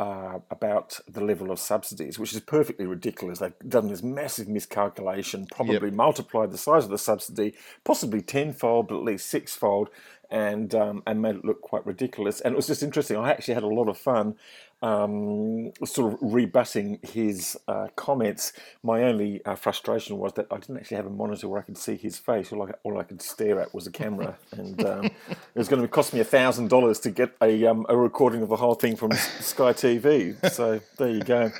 uh, 0.00 0.38
about 0.50 0.98
the 1.06 1.20
level 1.20 1.50
of 1.50 1.58
subsidies, 1.58 2.18
which 2.18 2.32
is 2.32 2.40
perfectly 2.40 2.86
ridiculous. 2.86 3.38
They've 3.38 3.52
done 3.68 3.88
this 3.88 4.02
massive 4.02 4.48
miscalculation, 4.48 5.46
probably 5.54 5.74
yep. 5.74 5.92
multiplied 5.92 6.52
the 6.52 6.56
size 6.56 6.84
of 6.84 6.90
the 6.90 6.96
subsidy, 6.96 7.52
possibly 7.84 8.22
tenfold, 8.22 8.88
but 8.88 8.96
at 8.96 9.04
least 9.04 9.26
sixfold, 9.26 9.90
and 10.30 10.74
um, 10.74 11.02
and 11.06 11.20
made 11.20 11.34
it 11.34 11.44
look 11.44 11.60
quite 11.60 11.84
ridiculous. 11.84 12.40
And 12.40 12.54
it 12.54 12.56
was 12.56 12.66
just 12.66 12.82
interesting. 12.82 13.18
I 13.18 13.30
actually 13.30 13.52
had 13.52 13.62
a 13.62 13.66
lot 13.66 13.90
of 13.90 13.98
fun 13.98 14.36
um, 14.82 15.72
sort 15.84 16.12
of 16.12 16.18
rebutting 16.20 16.98
his 17.02 17.58
uh, 17.68 17.88
comments. 17.96 18.52
My 18.82 19.02
only 19.02 19.44
uh, 19.44 19.54
frustration 19.54 20.18
was 20.18 20.32
that 20.34 20.46
I 20.50 20.58
didn't 20.58 20.78
actually 20.78 20.96
have 20.96 21.06
a 21.06 21.10
monitor 21.10 21.48
where 21.48 21.60
I 21.60 21.62
could 21.62 21.78
see 21.78 21.96
his 21.96 22.18
face. 22.18 22.52
All 22.52 22.62
I, 22.62 22.72
all 22.82 22.98
I 22.98 23.02
could 23.02 23.20
stare 23.20 23.60
at 23.60 23.74
was 23.74 23.86
a 23.86 23.90
camera, 23.90 24.38
and 24.52 24.84
um, 24.84 25.04
it 25.04 25.14
was 25.54 25.68
going 25.68 25.82
to 25.82 25.88
cost 25.88 26.14
me 26.14 26.20
a 26.20 26.24
thousand 26.24 26.68
dollars 26.68 27.00
to 27.00 27.10
get 27.10 27.32
a 27.42 27.66
um, 27.66 27.86
a 27.88 27.96
recording 27.96 28.42
of 28.42 28.48
the 28.48 28.56
whole 28.56 28.74
thing 28.74 28.96
from 28.96 29.12
Sky 29.12 29.72
TV. 29.72 30.34
So 30.50 30.80
there 30.98 31.10
you 31.10 31.22
go. 31.22 31.50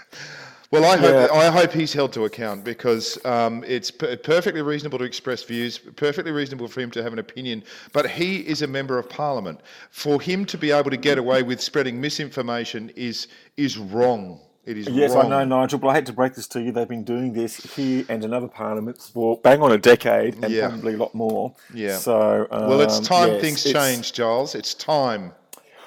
Well, 0.70 0.84
I 0.84 0.96
hope 0.96 1.30
yeah. 1.30 1.36
I 1.36 1.50
hope 1.50 1.72
he's 1.72 1.92
held 1.92 2.12
to 2.12 2.26
account 2.26 2.62
because 2.62 3.18
um, 3.24 3.64
it's 3.66 3.90
p- 3.90 4.14
perfectly 4.16 4.62
reasonable 4.62 4.98
to 4.98 5.04
express 5.04 5.42
views, 5.42 5.78
perfectly 5.78 6.30
reasonable 6.30 6.68
for 6.68 6.80
him 6.80 6.92
to 6.92 7.02
have 7.02 7.12
an 7.12 7.18
opinion. 7.18 7.64
But 7.92 8.08
he 8.08 8.36
is 8.46 8.62
a 8.62 8.68
member 8.68 8.96
of 8.96 9.08
parliament. 9.08 9.60
For 9.90 10.20
him 10.20 10.44
to 10.46 10.56
be 10.56 10.70
able 10.70 10.90
to 10.90 10.96
get 10.96 11.18
away 11.18 11.42
with 11.42 11.60
spreading 11.60 12.00
misinformation 12.00 12.90
is 12.94 13.26
is 13.56 13.78
wrong. 13.78 14.40
It 14.64 14.78
is 14.78 14.86
wrong. 14.86 14.96
yes, 14.96 15.14
wrong. 15.14 15.32
I 15.32 15.44
know, 15.44 15.60
Nigel, 15.62 15.80
but 15.80 15.88
I 15.88 15.94
hate 15.94 16.06
to 16.06 16.12
break 16.12 16.34
this 16.34 16.46
to 16.48 16.62
you. 16.62 16.70
They've 16.70 16.86
been 16.86 17.02
doing 17.02 17.32
this 17.32 17.56
here 17.74 18.04
and 18.08 18.22
in 18.22 18.32
other 18.32 18.46
parliaments 18.46 19.10
for 19.10 19.38
bang 19.38 19.62
on 19.62 19.72
a 19.72 19.78
decade 19.78 20.34
and 20.44 20.52
yeah. 20.52 20.68
probably 20.68 20.94
a 20.94 20.98
lot 20.98 21.14
more. 21.16 21.52
Yeah. 21.74 21.96
So, 21.96 22.46
um, 22.52 22.68
well, 22.68 22.80
it's 22.80 23.00
time 23.00 23.30
yes, 23.30 23.40
things 23.40 23.64
change, 23.64 24.12
Giles. 24.12 24.54
It's 24.54 24.74
time. 24.74 25.32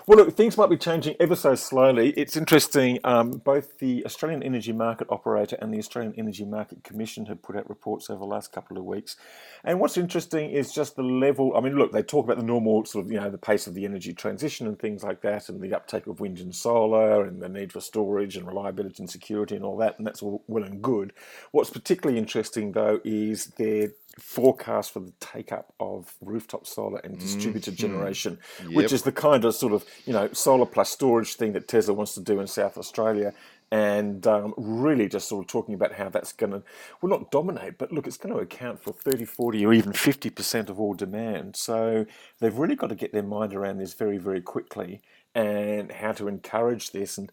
Well, 0.05 0.17
look, 0.17 0.35
things 0.35 0.57
might 0.57 0.69
be 0.69 0.75
changing 0.75 1.15
ever 1.21 1.33
so 1.33 1.55
slowly. 1.55 2.09
It's 2.09 2.35
interesting. 2.35 2.99
Um, 3.05 3.31
both 3.31 3.79
the 3.79 4.05
Australian 4.05 4.43
Energy 4.43 4.73
Market 4.73 5.07
Operator 5.09 5.57
and 5.61 5.73
the 5.73 5.77
Australian 5.77 6.13
Energy 6.17 6.43
Market 6.43 6.83
Commission 6.83 7.27
have 7.27 7.41
put 7.41 7.55
out 7.55 7.69
reports 7.69 8.09
over 8.09 8.19
the 8.19 8.25
last 8.25 8.51
couple 8.51 8.77
of 8.77 8.83
weeks. 8.83 9.15
And 9.63 9.79
what's 9.79 9.95
interesting 9.95 10.49
is 10.49 10.73
just 10.73 10.97
the 10.97 11.03
level. 11.03 11.55
I 11.55 11.61
mean, 11.61 11.77
look, 11.77 11.93
they 11.93 12.03
talk 12.03 12.25
about 12.25 12.35
the 12.35 12.43
normal 12.43 12.83
sort 12.83 13.05
of, 13.05 13.13
you 13.13 13.19
know, 13.21 13.29
the 13.29 13.37
pace 13.37 13.65
of 13.65 13.75
the 13.75 13.85
energy 13.85 14.11
transition 14.11 14.67
and 14.67 14.77
things 14.77 15.03
like 15.03 15.21
that, 15.21 15.47
and 15.47 15.61
the 15.61 15.73
uptake 15.73 16.05
of 16.07 16.19
wind 16.19 16.39
and 16.39 16.53
solar, 16.53 17.23
and 17.23 17.41
the 17.41 17.47
need 17.47 17.71
for 17.71 17.79
storage 17.79 18.35
and 18.35 18.45
reliability 18.45 19.01
and 19.03 19.09
security 19.09 19.55
and 19.55 19.63
all 19.63 19.77
that. 19.77 19.97
And 19.97 20.05
that's 20.05 20.21
all 20.21 20.43
well 20.47 20.65
and 20.65 20.81
good. 20.81 21.13
What's 21.51 21.69
particularly 21.69 22.19
interesting, 22.19 22.73
though, 22.73 22.99
is 23.05 23.45
their 23.57 23.91
forecast 24.19 24.91
for 24.91 24.99
the 24.99 25.13
take 25.19 25.51
up 25.51 25.73
of 25.79 26.13
rooftop 26.21 26.67
solar 26.67 26.99
and 26.99 27.17
distributed 27.19 27.75
mm-hmm. 27.75 27.93
generation, 27.93 28.39
yep. 28.61 28.73
which 28.73 28.93
is 28.93 29.03
the 29.03 29.11
kind 29.11 29.43
of 29.45 29.55
sort 29.55 29.73
of 29.73 29.85
you 30.05 30.13
know 30.13 30.29
solar 30.33 30.65
plus 30.65 30.89
storage 30.89 31.35
thing 31.35 31.53
that 31.53 31.67
Tesla 31.67 31.93
wants 31.93 32.13
to 32.13 32.21
do 32.21 32.39
in 32.39 32.47
South 32.47 32.77
Australia, 32.77 33.33
and 33.71 34.27
um, 34.27 34.53
really 34.55 35.09
just 35.09 35.27
sort 35.27 35.43
of 35.43 35.49
talking 35.49 35.73
about 35.73 35.93
how 35.93 36.09
that's 36.09 36.31
going 36.31 36.51
to 36.51 36.61
well 37.01 37.09
not 37.09 37.31
dominate, 37.31 37.77
but 37.77 37.91
look, 37.91 38.05
it's 38.05 38.17
going 38.17 38.33
to 38.33 38.39
account 38.39 38.83
for 38.83 38.93
30, 38.93 39.25
40, 39.25 39.65
or 39.65 39.73
even 39.73 39.93
50 39.93 40.29
percent 40.29 40.69
of 40.69 40.79
all 40.79 40.93
demand. 40.93 41.55
So 41.55 42.05
they've 42.39 42.57
really 42.57 42.75
got 42.75 42.87
to 42.87 42.95
get 42.95 43.13
their 43.13 43.23
mind 43.23 43.53
around 43.53 43.79
this 43.79 43.93
very, 43.93 44.17
very 44.17 44.41
quickly 44.41 45.01
and 45.35 45.91
how 45.91 46.11
to 46.11 46.27
encourage 46.27 46.91
this 46.91 47.17
and 47.17 47.31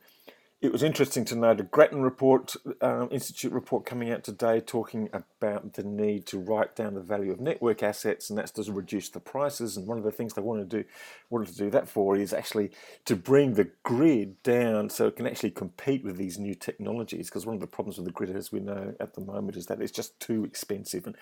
it 0.62 0.70
was 0.70 0.82
interesting 0.82 1.24
to 1.24 1.34
know 1.36 1.54
the 1.54 1.62
Grattan 1.62 2.02
report, 2.02 2.54
um, 2.82 3.08
Institute 3.10 3.50
report 3.50 3.86
coming 3.86 4.12
out 4.12 4.22
today, 4.22 4.60
talking 4.60 5.08
about 5.14 5.72
the 5.72 5.82
need 5.82 6.26
to 6.26 6.38
write 6.38 6.76
down 6.76 6.92
the 6.92 7.00
value 7.00 7.32
of 7.32 7.40
network 7.40 7.82
assets, 7.82 8.28
and 8.28 8.38
that's 8.38 8.50
to 8.50 8.70
reduce 8.70 9.08
the 9.08 9.20
prices. 9.20 9.78
And 9.78 9.86
one 9.86 9.96
of 9.96 10.04
the 10.04 10.12
things 10.12 10.34
they 10.34 10.42
wanted 10.42 10.68
to 10.68 10.82
do, 10.82 10.88
wanted 11.30 11.48
to 11.48 11.56
do 11.56 11.70
that 11.70 11.88
for, 11.88 12.14
is 12.14 12.34
actually 12.34 12.72
to 13.06 13.16
bring 13.16 13.54
the 13.54 13.70
grid 13.84 14.42
down 14.42 14.90
so 14.90 15.06
it 15.06 15.16
can 15.16 15.26
actually 15.26 15.52
compete 15.52 16.04
with 16.04 16.18
these 16.18 16.38
new 16.38 16.54
technologies. 16.54 17.30
Because 17.30 17.46
one 17.46 17.54
of 17.54 17.62
the 17.62 17.66
problems 17.66 17.96
with 17.96 18.04
the 18.04 18.12
grid, 18.12 18.36
as 18.36 18.52
we 18.52 18.60
know 18.60 18.94
at 19.00 19.14
the 19.14 19.22
moment, 19.22 19.56
is 19.56 19.64
that 19.66 19.80
it's 19.80 19.90
just 19.90 20.20
too 20.20 20.44
expensive, 20.44 21.06
and 21.06 21.16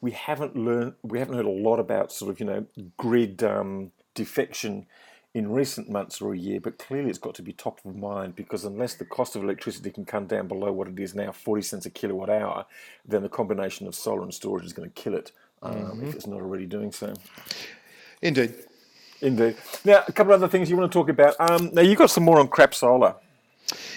we 0.00 0.12
haven't 0.12 0.54
learned, 0.54 0.94
we 1.02 1.18
haven't 1.18 1.34
heard 1.34 1.46
a 1.46 1.50
lot 1.50 1.80
about 1.80 2.12
sort 2.12 2.30
of 2.30 2.38
you 2.38 2.46
know 2.46 2.64
grid 2.96 3.42
um, 3.42 3.90
defection 4.14 4.86
in 5.34 5.50
recent 5.50 5.90
months 5.90 6.20
or 6.20 6.32
a 6.32 6.38
year, 6.38 6.60
but 6.60 6.78
clearly 6.78 7.10
it's 7.10 7.18
got 7.18 7.34
to 7.34 7.42
be 7.42 7.52
top 7.52 7.80
of 7.84 7.96
mind 7.96 8.36
because 8.36 8.64
unless 8.64 8.94
the 8.94 9.04
cost 9.04 9.34
of 9.34 9.42
electricity 9.42 9.90
can 9.90 10.04
come 10.04 10.26
down 10.26 10.46
below 10.46 10.70
what 10.70 10.86
it 10.86 10.98
is 10.98 11.14
now, 11.14 11.32
40 11.32 11.62
cents 11.62 11.86
a 11.86 11.90
kilowatt 11.90 12.30
hour, 12.30 12.64
then 13.04 13.22
the 13.22 13.28
combination 13.28 13.88
of 13.88 13.96
solar 13.96 14.22
and 14.22 14.32
storage 14.32 14.64
is 14.64 14.72
going 14.72 14.88
to 14.88 14.94
kill 14.94 15.14
it 15.14 15.32
um, 15.62 15.74
mm-hmm. 15.74 16.06
if 16.06 16.14
it's 16.14 16.26
not 16.28 16.40
already 16.40 16.66
doing 16.66 16.92
so. 16.92 17.12
Indeed. 18.22 18.54
Indeed. 19.20 19.56
Now, 19.84 20.04
a 20.06 20.12
couple 20.12 20.32
of 20.32 20.42
other 20.42 20.50
things 20.50 20.70
you 20.70 20.76
want 20.76 20.90
to 20.90 20.96
talk 20.96 21.08
about. 21.08 21.34
Um, 21.40 21.70
now, 21.72 21.82
you've 21.82 21.98
got 21.98 22.10
some 22.10 22.24
more 22.24 22.38
on 22.38 22.46
crap 22.46 22.74
solar. 22.74 23.16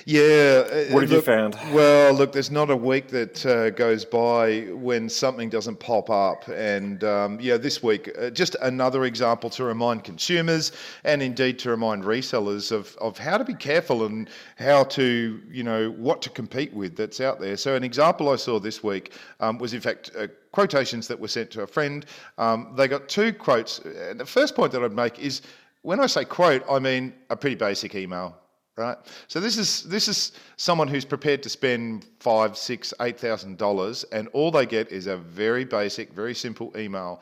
Yeah. 0.08 0.62
What 0.94 1.02
have 1.02 1.12
look, 1.12 1.12
you 1.12 1.22
found? 1.22 1.58
Well, 1.74 2.14
look, 2.14 2.32
there's 2.32 2.50
not 2.50 2.70
a 2.70 2.76
week 2.78 3.10
that 3.10 3.46
uh, 3.46 3.72
goes 3.72 4.06
by 4.06 4.62
when 4.72 5.10
something 5.10 5.50
doesn't 5.50 5.82
pop 5.82 6.10
up. 6.10 6.48
And 6.48 7.04
um, 7.04 7.38
yeah, 7.42 7.58
this 7.58 7.84
week, 7.84 8.10
uh, 8.18 8.30
just 8.30 8.56
another 8.62 9.04
example 9.04 9.50
to 9.50 9.66
remind 9.66 10.06
consumers 10.06 10.72
and 11.04 11.22
indeed 11.22 11.60
to 11.60 11.70
remind 11.70 12.06
resellers 12.06 12.72
of, 12.72 12.96
of 13.02 13.18
how 13.18 13.38
to 13.38 13.44
be 13.44 13.54
careful 13.54 14.06
and 14.06 14.30
how 14.56 14.86
to, 14.86 15.42
you 15.52 15.64
know, 15.64 15.92
what 15.92 16.22
to 16.22 16.30
compete 16.30 16.74
with 16.74 16.96
that's 16.96 17.20
out 17.20 17.42
there. 17.42 17.58
So, 17.58 17.76
an 17.76 17.84
example 17.84 18.30
I 18.30 18.38
saw 18.38 18.62
this 18.62 18.82
week 18.82 19.12
um, 19.42 19.58
was, 19.58 19.74
in 19.74 19.82
fact, 19.82 20.12
uh, 20.18 20.28
quotations 20.54 21.10
that 21.10 21.20
were 21.20 21.28
sent 21.28 21.52
to 21.52 21.64
a 21.64 21.68
friend. 21.68 22.06
Um, 22.38 22.72
they 22.78 22.88
got 22.88 23.10
two 23.10 23.34
quotes. 23.34 23.80
And 23.80 24.18
the 24.18 24.26
first 24.26 24.56
point 24.56 24.72
that 24.72 24.82
I'd 24.82 24.94
make 24.94 25.20
is 25.20 25.42
when 25.82 26.00
I 26.00 26.06
say 26.06 26.24
quote, 26.24 26.64
I 26.72 26.80
mean 26.80 27.14
a 27.30 27.36
pretty 27.36 27.58
basic 27.58 27.94
email 27.94 28.38
right? 28.78 28.98
So 29.28 29.40
this 29.40 29.58
is 29.58 29.84
this 29.84 30.08
is 30.08 30.32
someone 30.56 30.88
who's 30.88 31.06
prepared 31.06 31.44
to 31.44 31.50
spend 31.50 32.06
five, 32.20 32.56
six, 32.56 32.94
eight 33.02 33.20
thousand 33.20 33.58
dollars, 33.58 34.06
and 34.12 34.28
all 34.30 34.52
they 34.52 34.66
get 34.66 34.92
is 34.92 35.08
a 35.08 35.18
very 35.18 35.66
basic, 35.66 36.14
very 36.14 36.36
simple 36.36 36.72
email. 36.78 37.22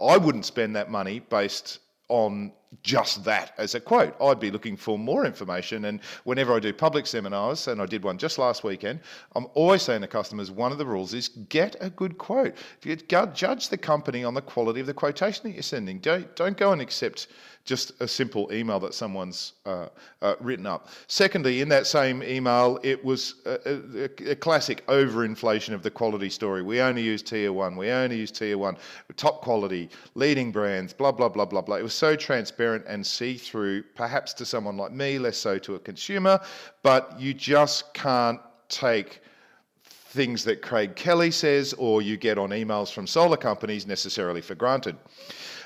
I 0.00 0.16
wouldn't 0.16 0.44
spend 0.44 0.76
that 0.76 0.90
money 0.90 1.20
based 1.20 1.78
on 2.08 2.52
just 2.82 3.22
that 3.24 3.52
as 3.58 3.74
a 3.74 3.80
quote. 3.80 4.14
I'd 4.20 4.40
be 4.40 4.50
looking 4.50 4.76
for 4.76 4.98
more 4.98 5.26
information. 5.26 5.84
And 5.86 6.00
whenever 6.24 6.54
I 6.54 6.60
do 6.60 6.72
public 6.72 7.06
seminars, 7.06 7.68
and 7.68 7.80
I 7.80 7.86
did 7.86 8.02
one 8.02 8.18
just 8.18 8.38
last 8.38 8.64
weekend, 8.64 9.00
I'm 9.36 9.46
always 9.54 9.82
saying 9.82 10.00
to 10.00 10.06
customers 10.06 10.50
one 10.50 10.72
of 10.72 10.78
the 10.78 10.86
rules 10.86 11.14
is 11.14 11.28
get 11.28 11.76
a 11.80 11.90
good 11.90 12.18
quote. 12.18 12.54
Judge 12.80 13.68
the 13.68 13.78
company 13.78 14.24
on 14.24 14.34
the 14.34 14.42
quality 14.42 14.80
of 14.80 14.86
the 14.86 14.94
quotation 14.94 15.42
that 15.44 15.52
you're 15.52 15.62
sending. 15.62 15.98
Don't, 15.98 16.34
don't 16.36 16.56
go 16.56 16.72
and 16.72 16.80
accept 16.80 17.28
just 17.64 17.92
a 18.00 18.08
simple 18.08 18.52
email 18.52 18.80
that 18.80 18.92
someone's 18.92 19.52
uh, 19.66 19.86
uh, 20.20 20.34
written 20.40 20.66
up. 20.66 20.88
Secondly, 21.06 21.60
in 21.60 21.68
that 21.68 21.86
same 21.86 22.22
email, 22.22 22.80
it 22.82 23.04
was 23.04 23.36
a, 23.46 24.10
a, 24.26 24.30
a, 24.30 24.34
classic 24.34 24.84
overinflation 24.88 25.72
of 25.72 25.82
the 25.82 25.90
quality 25.90 26.28
story. 26.28 26.62
We 26.62 26.80
only 26.80 27.02
use 27.02 27.22
tier 27.22 27.52
one, 27.52 27.76
we 27.76 27.90
only 27.90 28.18
use 28.18 28.32
tier 28.32 28.58
one, 28.58 28.76
top 29.16 29.42
quality, 29.42 29.90
leading 30.16 30.50
brands, 30.50 30.92
blah, 30.92 31.12
blah, 31.12 31.28
blah, 31.28 31.44
blah, 31.44 31.60
blah. 31.60 31.76
It 31.76 31.84
was 31.84 31.94
so 31.94 32.16
transparent 32.16 32.61
and 32.62 33.06
see 33.06 33.36
through, 33.36 33.82
perhaps 33.94 34.32
to 34.34 34.44
someone 34.44 34.76
like 34.76 34.92
me, 34.92 35.18
less 35.18 35.36
so 35.36 35.58
to 35.58 35.74
a 35.74 35.78
consumer, 35.78 36.40
but 36.82 37.18
you 37.20 37.34
just 37.34 37.92
can't 37.94 38.40
take 38.68 39.20
things 39.84 40.44
that 40.44 40.60
Craig 40.60 40.94
Kelly 40.94 41.30
says 41.30 41.72
or 41.74 42.02
you 42.02 42.16
get 42.16 42.38
on 42.38 42.50
emails 42.50 42.92
from 42.92 43.06
solar 43.06 43.36
companies 43.36 43.86
necessarily 43.86 44.40
for 44.42 44.54
granted. 44.54 44.96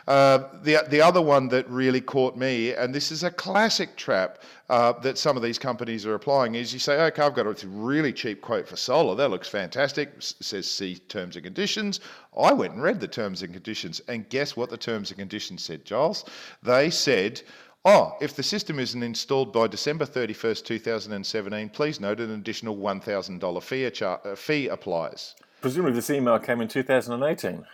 Uh, 0.07 0.49
the, 0.63 0.85
the 0.89 1.01
other 1.01 1.21
one 1.21 1.49
that 1.49 1.69
really 1.69 2.01
caught 2.01 2.37
me, 2.37 2.73
and 2.75 2.95
this 2.95 3.11
is 3.11 3.25
a 3.25 3.31
classic 3.31 3.97
trap 3.97 4.39
uh, 4.69 4.93
that 5.01 5.19
some 5.19 5.37
of 5.37 5.43
these 5.43 5.59
companies 5.59 6.07
are 6.07 6.15
applying, 6.15 6.55
is 6.55 6.73
you 6.73 6.79
say, 6.79 7.01
okay, 7.01 7.23
I've 7.23 7.35
got 7.35 7.47
a 7.47 7.69
really 7.69 8.13
cheap 8.13 8.41
quote 8.41 8.69
for 8.69 8.77
solar. 8.77 9.17
That 9.17 9.31
looks 9.31 9.49
fantastic. 9.49 10.13
S- 10.19 10.35
says 10.41 10.71
see 10.71 10.97
terms 10.97 11.35
and 11.35 11.45
conditions. 11.45 12.01
I 12.39 12.53
went 12.53 12.75
and 12.75 12.83
read 12.83 13.01
the 13.01 13.09
terms 13.09 13.43
and 13.43 13.53
conditions, 13.53 14.01
and 14.07 14.29
guess 14.29 14.57
what 14.57 14.71
the 14.71 14.77
terms 14.77 15.11
and 15.11 15.19
conditions 15.19 15.65
said, 15.65 15.85
Giles? 15.85 16.25
They 16.63 16.91
said, 16.91 17.43
Oh, 17.85 18.17
if 18.21 18.35
the 18.35 18.43
system 18.43 18.81
isn't 18.81 19.03
installed 19.03 19.53
by 19.53 19.69
December 19.69 20.07
31st, 20.07 20.65
2017, 20.65 21.69
please 21.69 22.01
note 22.01 22.19
an 22.19 22.33
additional 22.33 22.77
$1,000 22.77 23.63
fee, 23.63 23.89
char- 23.91 24.21
uh, 24.25 24.35
fee 24.35 24.67
applies. 24.67 25.37
Presumably, 25.61 25.93
this 25.93 26.11
email 26.11 26.39
came 26.41 26.61
in 26.61 26.67
2018. 26.67 27.65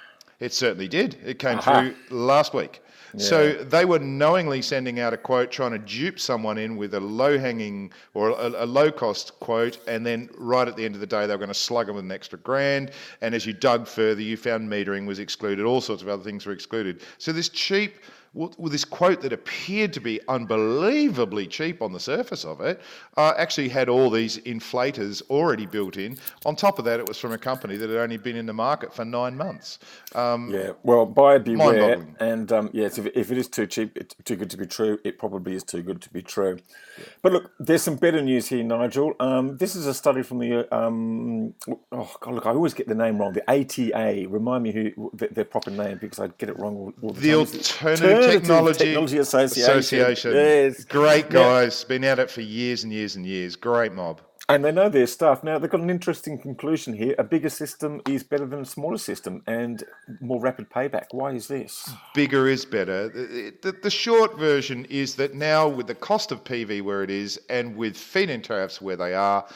It 0.43 0.53
certainly 0.53 0.89
did. 0.89 1.17
It 1.25 1.39
came 1.39 1.59
Aha. 1.59 1.81
through 1.81 1.95
last 2.11 2.53
week. 2.53 2.83
Yeah. 3.15 3.25
So 3.25 3.53
they 3.53 3.85
were 3.85 4.01
knowingly 4.01 4.61
sending 4.61 4.99
out 4.99 5.13
a 5.13 5.17
quote, 5.17 5.53
trying 5.53 5.71
to 5.71 5.79
dupe 5.79 6.19
someone 6.19 6.59
in 6.59 6.77
with 6.77 6.95
a 6.95 7.01
low 7.01 7.39
hanging 7.39 7.93
or 8.13 8.31
a, 8.31 8.65
a, 8.65 8.67
low 8.67 8.91
cost 8.91 9.39
quote, 9.39 9.79
and 9.87 10.05
then 10.05 10.31
right 10.37 10.67
at 10.67 10.77
the 10.77 10.85
end 10.85 10.97
of 10.97 11.01
the 11.01 11.07
day, 11.07 11.27
they 11.27 11.35
were 11.35 11.39
going 11.39 11.49
to 11.49 11.55
slug 11.55 11.87
them 11.87 11.95
with 11.95 12.05
an 12.07 12.11
extra 12.11 12.39
grand. 12.39 12.91
And 13.21 13.37
as 13.37 13.47
you 13.47 13.53
dug 13.53 13.87
further, 13.87 14.21
you 14.21 14.37
found 14.37 14.69
metering 14.69 15.07
was 15.07 15.21
excluded, 15.21 15.65
all 15.65 15.81
sorts 15.81 16.03
of 16.03 16.09
other 16.09 16.25
things 16.25 16.45
were 16.45 16.53
excluded. 16.53 17.03
So 17.19 17.31
this 17.33 17.49
cheap 17.49 17.99
with 18.35 18.73
this 18.73 18.85
quote 18.85 19.21
that 19.21 19.33
appeared 19.33 19.93
to 19.93 20.01
be 20.01 20.19
unbelievably 20.27 21.47
cheap 21.47 21.83
on 21.83 21.93
the 21.93 22.01
surface 22.01 22.45
of 22.45 22.63
it, 22.63 22.81
uh, 23.19 23.35
actually 23.37 23.69
had 23.69 23.91
all 23.91 24.09
these 24.09 24.39
inflators 24.39 25.23
already 25.29 25.67
built 25.67 25.99
in. 25.99 26.17
On 26.47 26.57
top 26.57 26.79
of 26.79 26.87
that, 26.87 26.99
it 26.99 27.07
was 27.07 27.19
from 27.19 27.33
a 27.33 27.39
company 27.39 27.77
that 27.77 27.91
had 27.91 27.99
only 27.99 28.17
been 28.17 28.37
in 28.37 28.47
the 28.47 28.55
market 28.55 28.95
for 28.95 29.05
nine 29.05 29.37
months. 29.37 29.81
Um, 30.15 30.51
yeah, 30.51 30.73
well, 30.83 31.05
buyer 31.05 31.41
beware. 31.41 32.07
And 32.21 32.51
um, 32.53 32.71
yes, 32.73 32.97
if, 32.97 33.07
if, 33.15 33.31
it 33.31 33.37
is 33.37 33.49
too 33.49 33.67
cheap, 33.67 33.97
it's 33.97 34.15
too 34.25 34.37
good 34.37 34.49
to 34.51 34.57
be 34.57 34.67
true, 34.67 34.99
it 35.05 35.19
probably 35.19 35.55
is 35.55 35.63
too 35.63 35.83
good 35.83 36.01
to 36.01 36.11
be 36.11 36.23
true. 36.23 36.59
Yeah. 36.99 37.05
But 37.21 37.33
look, 37.33 37.53
there's 37.61 37.83
some 37.83 37.97
better 37.97 38.23
news 38.23 38.49
here, 38.49 38.65
Nigel. 38.65 39.15
Um, 39.21 39.59
this 39.59 39.77
is 39.77 39.87
a 39.87 39.95
study 39.95 40.23
from 40.23 40.39
the, 40.39 40.75
um, 40.75 41.55
oh, 41.93 42.17
God, 42.21 42.35
look, 42.35 42.47
I 42.47 42.51
always 42.51 42.73
get 42.73 42.89
the 42.89 42.95
name 42.95 43.19
wrong. 43.19 43.35
The 43.35 43.51
ATA. 43.51 44.27
Remind 44.29 44.63
me 44.63 44.73
who 44.73 45.11
their 45.15 45.45
proper 45.45 45.71
name 45.71 45.99
because 45.99 46.19
I 46.19 46.29
get 46.39 46.49
it 46.49 46.59
wrong 46.59 46.77
all, 46.77 46.93
all 47.03 47.13
the, 47.13 47.45
the 47.45 47.59
time. 47.59 47.93
Alternative 47.93 48.22
Technology, 48.31 48.79
Technology 48.79 49.19
Association. 49.19 49.79
Association. 49.79 50.33
Yes. 50.33 50.85
Great 50.85 51.31
guys. 51.31 51.85
Been 51.85 52.05
at 52.05 52.19
it 52.19 52.31
for 52.31 52.41
years 52.41 52.85
and 52.85 52.93
years 52.93 53.17
and 53.17 53.27
years. 53.27 53.57
Great 53.57 53.93
mob. 53.93 54.21
And 54.49 54.65
they 54.65 54.73
know 54.73 54.89
their 54.89 55.07
stuff. 55.07 55.45
Now, 55.45 55.59
they've 55.59 55.71
got 55.71 55.81
an 55.81 55.89
interesting 55.89 56.37
conclusion 56.37 56.95
here. 56.95 57.15
A 57.19 57.25
bigger 57.25 57.49
system 57.49 58.03
is 58.09 58.25
better 58.25 58.45
than 58.45 58.61
a 58.61 58.65
smaller 58.65 58.99
system 58.99 59.43
and 59.47 59.85
more 60.21 60.41
rapid 60.41 60.69
payback. 60.69 61.07
Why 61.13 61.31
is 61.31 61.47
this? 61.47 61.89
Bigger 62.13 62.49
is 62.49 62.65
better. 62.65 63.09
The, 63.09 63.55
the, 63.63 63.73
the 63.73 63.91
short 63.91 64.37
version 64.39 64.85
is 64.87 65.15
that 65.15 65.35
now, 65.35 65.69
with 65.69 65.87
the 65.87 65.95
cost 65.95 66.33
of 66.33 66.43
PV 66.43 66.83
where 66.83 67.05
it 67.05 67.11
is 67.11 67.41
and 67.49 67.77
with 67.77 67.97
feed 67.97 68.31
in 68.31 68.43
tariffs 68.43 68.83
where 68.83 68.97
they 68.97 69.15
are, 69.15 69.47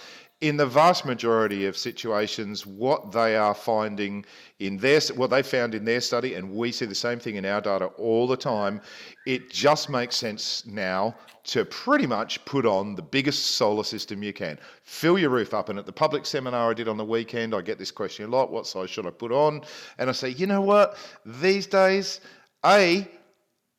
in 0.43 0.57
the 0.59 0.67
vast 0.67 1.07
majority 1.07 1.65
of 1.65 1.79
situations, 1.79 2.67
what 2.67 3.11
they 3.11 3.37
are 3.37 3.55
finding 3.55 4.25
in 4.59 4.77
their 4.77 5.01
what 5.15 5.31
they 5.31 5.43
found 5.43 5.75
in 5.75 5.85
their 5.85 6.01
study, 6.01 6.35
and 6.35 6.51
we 6.51 6.71
see 6.71 6.85
the 6.85 6.95
same 6.95 7.19
thing 7.19 7.37
in 7.37 7.47
our 7.47 7.61
data 7.61 7.87
all 7.97 8.27
the 8.27 8.37
time, 8.37 8.81
it 9.27 9.51
just 9.51 9.89
makes 9.89 10.15
sense 10.15 10.67
now 10.67 11.15
to 11.45 11.65
pretty 11.65 12.07
much 12.07 12.45
put 12.45 12.67
on 12.67 12.95
the 12.95 13.03
biggest 13.03 13.53
solar 13.53 13.85
system 13.85 14.23
you 14.23 14.33
can. 14.33 14.59
Fill 14.83 15.19
your 15.19 15.31
roof 15.31 15.55
up. 15.55 15.71
And 15.71 15.79
at 15.79 15.87
the 15.87 15.93
public 15.93 16.27
seminar 16.27 16.71
I 16.71 16.75
did 16.75 16.89
on 16.89 16.99
the 16.99 17.05
weekend, 17.05 17.55
I 17.55 17.63
get 17.63 17.79
this 17.79 17.91
question 17.91 18.27
a 18.27 18.29
lot: 18.29 18.51
What 18.51 18.67
size 18.67 18.91
should 18.91 19.07
I 19.07 19.11
put 19.11 19.33
on? 19.33 19.63
And 19.97 20.11
I 20.11 20.13
say, 20.13 20.31
you 20.31 20.47
know 20.47 20.61
what? 20.61 20.99
These 21.25 21.67
days, 21.67 22.21
a 22.65 23.09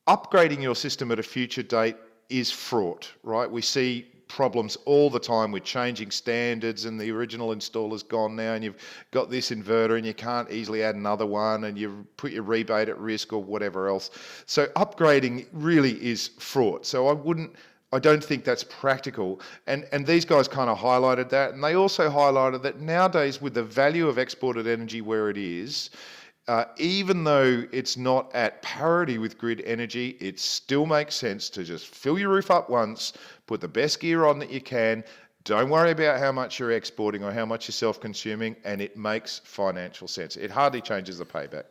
upgrading 0.08 0.62
your 0.62 0.74
system 0.74 1.12
at 1.12 1.20
a 1.20 1.22
future 1.22 1.62
date 1.62 1.96
is 2.30 2.50
fraught, 2.50 3.12
right? 3.22 3.48
We 3.48 3.62
see 3.62 4.08
problems 4.28 4.76
all 4.84 5.10
the 5.10 5.18
time 5.18 5.50
with 5.50 5.64
changing 5.64 6.10
standards 6.10 6.84
and 6.84 7.00
the 7.00 7.10
original 7.10 7.48
installer's 7.48 8.02
gone 8.02 8.36
now 8.36 8.54
and 8.54 8.62
you've 8.62 8.76
got 9.10 9.30
this 9.30 9.50
inverter 9.50 9.96
and 9.96 10.06
you 10.06 10.14
can't 10.14 10.50
easily 10.50 10.82
add 10.82 10.94
another 10.94 11.26
one 11.26 11.64
and 11.64 11.78
you've 11.78 12.16
put 12.16 12.32
your 12.32 12.42
rebate 12.42 12.88
at 12.88 12.98
risk 12.98 13.32
or 13.32 13.42
whatever 13.42 13.88
else. 13.88 14.10
So 14.46 14.66
upgrading 14.76 15.46
really 15.52 15.92
is 16.04 16.28
fraught. 16.38 16.86
So 16.86 17.08
I 17.08 17.12
wouldn't 17.12 17.56
I 17.90 17.98
don't 17.98 18.22
think 18.22 18.44
that's 18.44 18.64
practical. 18.64 19.40
And 19.66 19.86
and 19.92 20.06
these 20.06 20.24
guys 20.24 20.46
kind 20.46 20.68
of 20.68 20.78
highlighted 20.78 21.30
that 21.30 21.54
and 21.54 21.64
they 21.64 21.74
also 21.74 22.10
highlighted 22.10 22.62
that 22.62 22.80
nowadays 22.80 23.40
with 23.40 23.54
the 23.54 23.64
value 23.64 24.08
of 24.08 24.18
exported 24.18 24.66
energy 24.66 25.00
where 25.00 25.30
it 25.30 25.38
is, 25.38 25.90
uh, 26.48 26.64
even 26.78 27.24
though 27.24 27.64
it's 27.72 27.98
not 27.98 28.34
at 28.34 28.62
parity 28.62 29.18
with 29.18 29.36
grid 29.36 29.60
energy, 29.66 30.16
it 30.18 30.40
still 30.40 30.86
makes 30.86 31.14
sense 31.14 31.50
to 31.50 31.62
just 31.62 31.86
fill 31.86 32.18
your 32.18 32.30
roof 32.30 32.50
up 32.50 32.70
once, 32.70 33.12
put 33.46 33.60
the 33.60 33.68
best 33.68 34.00
gear 34.00 34.24
on 34.24 34.38
that 34.38 34.50
you 34.50 34.60
can. 34.60 35.04
Don't 35.44 35.68
worry 35.68 35.90
about 35.90 36.18
how 36.18 36.32
much 36.32 36.58
you're 36.58 36.72
exporting 36.72 37.22
or 37.22 37.32
how 37.32 37.44
much 37.44 37.68
you're 37.68 37.74
self 37.74 38.00
consuming, 38.00 38.56
and 38.64 38.80
it 38.80 38.96
makes 38.96 39.40
financial 39.44 40.08
sense. 40.08 40.36
It 40.36 40.50
hardly 40.50 40.80
changes 40.80 41.18
the 41.18 41.26
payback. 41.26 41.64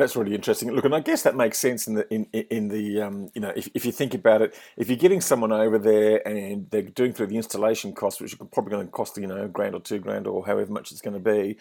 That's 0.00 0.16
really 0.16 0.34
interesting. 0.34 0.70
Look, 0.72 0.86
and 0.86 0.94
I 0.94 1.00
guess 1.00 1.22
that 1.22 1.36
makes 1.36 1.58
sense 1.58 1.86
in 1.86 1.94
the 1.94 2.12
in 2.12 2.24
in 2.32 2.68
the 2.68 3.02
um, 3.02 3.28
you 3.34 3.40
know 3.42 3.52
if, 3.54 3.68
if 3.74 3.84
you 3.84 3.92
think 3.92 4.14
about 4.14 4.40
it, 4.40 4.54
if 4.78 4.88
you're 4.88 4.96
getting 4.96 5.20
someone 5.20 5.52
over 5.52 5.78
there 5.78 6.26
and 6.26 6.70
they're 6.70 6.80
doing 6.80 7.12
through 7.12 7.26
the 7.26 7.36
installation 7.36 7.92
costs, 7.92 8.18
which 8.18 8.32
are 8.40 8.44
probably 8.46 8.70
going 8.70 8.86
to 8.86 8.90
cost 8.90 9.18
you 9.18 9.26
know 9.26 9.44
a 9.44 9.48
grand 9.48 9.74
or 9.74 9.80
two 9.80 9.98
grand 9.98 10.26
or 10.26 10.46
however 10.46 10.72
much 10.72 10.90
it's 10.90 11.02
going 11.02 11.12
to 11.12 11.20
be, 11.20 11.58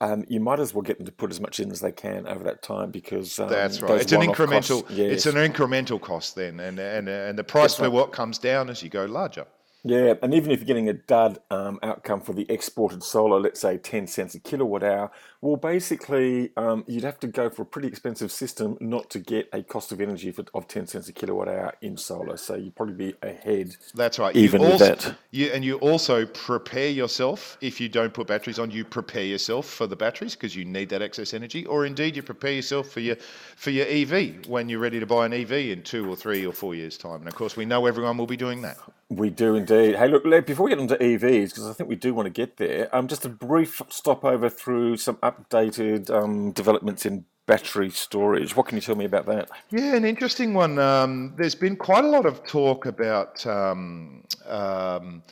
um, 0.00 0.24
you 0.26 0.40
might 0.40 0.58
as 0.58 0.72
well 0.72 0.80
get 0.80 0.96
them 0.96 1.04
to 1.04 1.12
put 1.12 1.30
as 1.30 1.38
much 1.38 1.60
in 1.60 1.70
as 1.70 1.80
they 1.80 1.92
can 1.92 2.26
over 2.26 2.42
that 2.42 2.62
time 2.62 2.90
because 2.90 3.38
um, 3.38 3.50
that's 3.50 3.82
right. 3.82 4.00
It's 4.00 4.12
an 4.12 4.22
incremental. 4.22 4.80
Costs, 4.82 4.96
yes. 4.96 5.12
It's 5.12 5.26
an 5.26 5.34
incremental 5.34 6.00
cost 6.00 6.34
then, 6.34 6.60
and 6.60 6.78
and 6.78 7.08
and 7.08 7.38
the 7.38 7.44
price 7.44 7.74
for 7.74 7.82
right. 7.82 7.92
what 7.92 8.10
comes 8.10 8.38
down 8.38 8.70
as 8.70 8.82
you 8.82 8.88
go 8.88 9.04
larger. 9.04 9.46
Yeah, 9.84 10.14
and 10.22 10.32
even 10.32 10.52
if 10.52 10.60
you're 10.60 10.66
getting 10.66 10.88
a 10.88 10.92
dud 10.92 11.40
um, 11.50 11.80
outcome 11.82 12.20
for 12.20 12.32
the 12.32 12.46
exported 12.48 13.02
solar, 13.02 13.40
let's 13.40 13.60
say 13.60 13.78
10 13.78 14.06
cents 14.06 14.34
a 14.36 14.40
kilowatt 14.40 14.84
hour, 14.84 15.10
well, 15.40 15.56
basically, 15.56 16.52
um, 16.56 16.84
you'd 16.86 17.02
have 17.02 17.18
to 17.18 17.26
go 17.26 17.50
for 17.50 17.62
a 17.62 17.66
pretty 17.66 17.88
expensive 17.88 18.30
system 18.30 18.76
not 18.78 19.10
to 19.10 19.18
get 19.18 19.48
a 19.52 19.64
cost 19.64 19.90
of 19.90 20.00
energy 20.00 20.30
for, 20.30 20.44
of 20.54 20.68
10 20.68 20.86
cents 20.86 21.08
a 21.08 21.12
kilowatt 21.12 21.48
hour 21.48 21.74
in 21.82 21.96
solar. 21.96 22.36
So 22.36 22.54
you'd 22.54 22.76
probably 22.76 22.94
be 22.94 23.14
ahead. 23.22 23.74
That's 23.92 24.20
right. 24.20 24.36
Even 24.36 24.60
you 24.60 24.68
also, 24.68 24.90
with 24.90 25.00
that. 25.00 25.16
You, 25.32 25.46
and 25.48 25.64
you 25.64 25.78
also 25.78 26.26
prepare 26.26 26.90
yourself, 26.90 27.58
if 27.60 27.80
you 27.80 27.88
don't 27.88 28.14
put 28.14 28.28
batteries 28.28 28.60
on, 28.60 28.70
you 28.70 28.84
prepare 28.84 29.24
yourself 29.24 29.66
for 29.66 29.88
the 29.88 29.96
batteries 29.96 30.36
because 30.36 30.54
you 30.54 30.64
need 30.64 30.90
that 30.90 31.02
excess 31.02 31.34
energy. 31.34 31.66
Or 31.66 31.86
indeed, 31.86 32.14
you 32.14 32.22
prepare 32.22 32.52
yourself 32.52 32.88
for 32.88 33.00
your, 33.00 33.16
for 33.56 33.70
your 33.70 33.86
EV 33.88 34.46
when 34.46 34.68
you're 34.68 34.78
ready 34.78 35.00
to 35.00 35.06
buy 35.06 35.26
an 35.26 35.32
EV 35.32 35.52
in 35.52 35.82
two 35.82 36.08
or 36.08 36.14
three 36.14 36.46
or 36.46 36.52
four 36.52 36.76
years' 36.76 36.96
time. 36.96 37.16
And 37.16 37.26
of 37.26 37.34
course, 37.34 37.56
we 37.56 37.64
know 37.64 37.86
everyone 37.86 38.16
will 38.16 38.28
be 38.28 38.36
doing 38.36 38.62
that. 38.62 38.76
We 39.10 39.28
do 39.28 39.56
indeed. 39.56 39.71
Hey, 39.72 40.08
look, 40.08 40.24
before 40.46 40.64
we 40.64 40.70
get 40.70 40.78
into 40.78 40.96
EVs, 40.96 41.50
because 41.50 41.66
I 41.66 41.72
think 41.72 41.88
we 41.88 41.96
do 41.96 42.14
want 42.14 42.26
to 42.26 42.30
get 42.30 42.56
there, 42.58 42.94
um, 42.94 43.08
just 43.08 43.24
a 43.24 43.28
brief 43.28 43.80
stopover 43.88 44.48
through 44.48 44.98
some 44.98 45.16
updated 45.16 46.10
um, 46.10 46.52
developments 46.52 47.06
in 47.06 47.24
battery 47.46 47.90
storage. 47.90 48.54
What 48.56 48.66
can 48.66 48.76
you 48.76 48.82
tell 48.82 48.94
me 48.94 49.04
about 49.04 49.26
that? 49.26 49.50
Yeah, 49.70 49.94
an 49.94 50.04
interesting 50.04 50.54
one. 50.54 50.78
Um, 50.78 51.34
there's 51.36 51.54
been 51.54 51.76
quite 51.76 52.04
a 52.04 52.08
lot 52.08 52.26
of 52.26 52.44
talk 52.44 52.86
about. 52.86 53.44
Um, 53.46 54.24
um, 54.46 55.22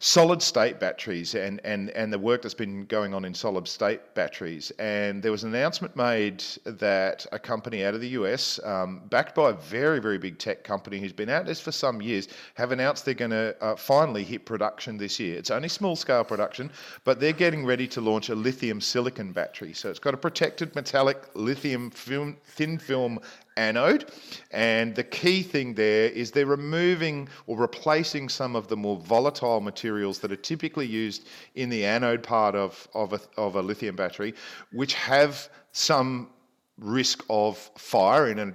solid 0.00 0.40
state 0.40 0.78
batteries 0.78 1.34
and, 1.34 1.60
and, 1.64 1.90
and 1.90 2.12
the 2.12 2.18
work 2.18 2.42
that's 2.42 2.54
been 2.54 2.84
going 2.86 3.12
on 3.14 3.24
in 3.24 3.34
solid 3.34 3.66
state 3.66 4.00
batteries. 4.14 4.70
And 4.78 5.22
there 5.22 5.32
was 5.32 5.44
an 5.44 5.54
announcement 5.54 5.96
made 5.96 6.44
that 6.64 7.26
a 7.32 7.38
company 7.38 7.84
out 7.84 7.94
of 7.94 8.00
the 8.00 8.08
US, 8.10 8.60
um, 8.64 9.02
backed 9.10 9.34
by 9.34 9.50
a 9.50 9.54
very, 9.54 10.00
very 10.00 10.18
big 10.18 10.38
tech 10.38 10.62
company 10.62 10.98
who's 10.98 11.12
been 11.12 11.28
out 11.28 11.46
this 11.46 11.60
for 11.60 11.72
some 11.72 12.00
years, 12.00 12.28
have 12.54 12.72
announced 12.72 13.04
they're 13.04 13.14
going 13.14 13.30
to 13.30 13.56
uh, 13.60 13.74
finally 13.76 14.22
hit 14.22 14.44
production 14.44 14.96
this 14.96 15.18
year. 15.18 15.36
It's 15.36 15.50
only 15.50 15.68
small 15.68 15.96
scale 15.96 16.24
production, 16.24 16.70
but 17.04 17.20
they're 17.20 17.32
getting 17.32 17.66
ready 17.66 17.88
to 17.88 18.00
launch 18.00 18.28
a 18.28 18.34
lithium 18.34 18.80
silicon 18.80 19.32
battery. 19.32 19.72
So 19.72 19.90
it's 19.90 19.98
got 19.98 20.14
a 20.14 20.18
protected 20.18 20.74
metallic 20.74 21.24
lithium 21.34 21.90
film, 21.90 22.36
thin 22.44 22.78
film 22.78 23.18
anode. 23.58 24.10
And 24.50 24.94
the 24.94 25.04
key 25.04 25.42
thing 25.42 25.74
there 25.74 26.08
is 26.10 26.30
they're 26.30 26.46
removing 26.46 27.28
or 27.46 27.58
replacing 27.58 28.28
some 28.28 28.56
of 28.56 28.68
the 28.68 28.76
more 28.76 28.96
volatile 28.96 29.60
materials 29.60 30.18
that 30.20 30.32
are 30.32 30.36
typically 30.36 30.86
used 30.86 31.26
in 31.54 31.68
the 31.68 31.84
anode 31.84 32.22
part 32.22 32.54
of, 32.54 32.88
of, 32.94 33.12
a, 33.12 33.20
of 33.36 33.56
a 33.56 33.62
lithium 33.62 33.96
battery, 33.96 34.34
which 34.72 34.94
have 34.94 35.48
some 35.72 36.30
risk 36.78 37.24
of 37.28 37.58
fire 37.76 38.28
in 38.28 38.54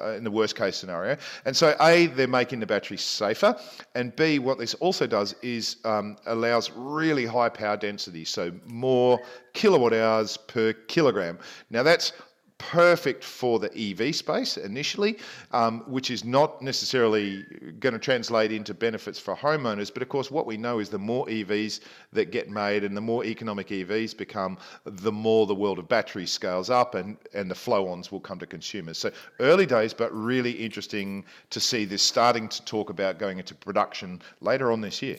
uh, 0.00 0.12
in 0.12 0.24
the 0.24 0.30
worst 0.30 0.56
case 0.56 0.76
scenario. 0.76 1.16
And 1.44 1.54
so, 1.54 1.76
A, 1.80 2.06
they're 2.06 2.26
making 2.26 2.60
the 2.60 2.66
battery 2.66 2.96
safer. 2.96 3.54
And 3.94 4.14
B, 4.16 4.38
what 4.38 4.58
this 4.58 4.74
also 4.74 5.06
does 5.06 5.34
is 5.42 5.76
um, 5.84 6.16
allows 6.26 6.70
really 6.70 7.26
high 7.26 7.50
power 7.50 7.76
density, 7.76 8.24
so 8.24 8.52
more 8.66 9.20
kilowatt 9.52 9.92
hours 9.92 10.36
per 10.36 10.72
kilogram. 10.72 11.38
Now, 11.70 11.82
that's 11.82 12.12
perfect 12.58 13.22
for 13.22 13.58
the 13.58 13.70
EV 13.76 14.14
space 14.14 14.56
initially, 14.56 15.18
um, 15.52 15.80
which 15.86 16.10
is 16.10 16.24
not 16.24 16.62
necessarily 16.62 17.44
going 17.80 17.92
to 17.92 17.98
translate 17.98 18.50
into 18.50 18.74
benefits 18.74 19.18
for 19.18 19.36
homeowners. 19.36 19.92
But 19.92 20.02
of 20.02 20.08
course, 20.08 20.30
what 20.30 20.46
we 20.46 20.56
know 20.56 20.78
is 20.78 20.88
the 20.88 20.98
more 20.98 21.26
EVs 21.26 21.80
that 22.12 22.30
get 22.30 22.48
made 22.48 22.84
and 22.84 22.96
the 22.96 23.00
more 23.00 23.24
economic 23.24 23.68
EVs 23.68 24.16
become, 24.16 24.58
the 24.84 25.12
more 25.12 25.46
the 25.46 25.54
world 25.54 25.78
of 25.78 25.88
batteries 25.88 26.32
scales 26.32 26.70
up 26.70 26.94
and, 26.94 27.16
and 27.34 27.50
the 27.50 27.54
flow 27.54 27.88
ons 27.88 28.10
will 28.10 28.20
come 28.20 28.38
to 28.38 28.46
consumers. 28.46 28.98
So 28.98 29.10
early 29.40 29.66
days, 29.66 29.92
but 29.92 30.12
really 30.14 30.52
interesting 30.52 31.24
to 31.50 31.60
see 31.60 31.84
this 31.84 32.02
starting 32.02 32.48
to 32.48 32.64
talk 32.64 32.90
about 32.90 33.18
going 33.18 33.38
into 33.38 33.54
production 33.54 34.22
later 34.40 34.72
on 34.72 34.80
this 34.80 35.02
year. 35.02 35.18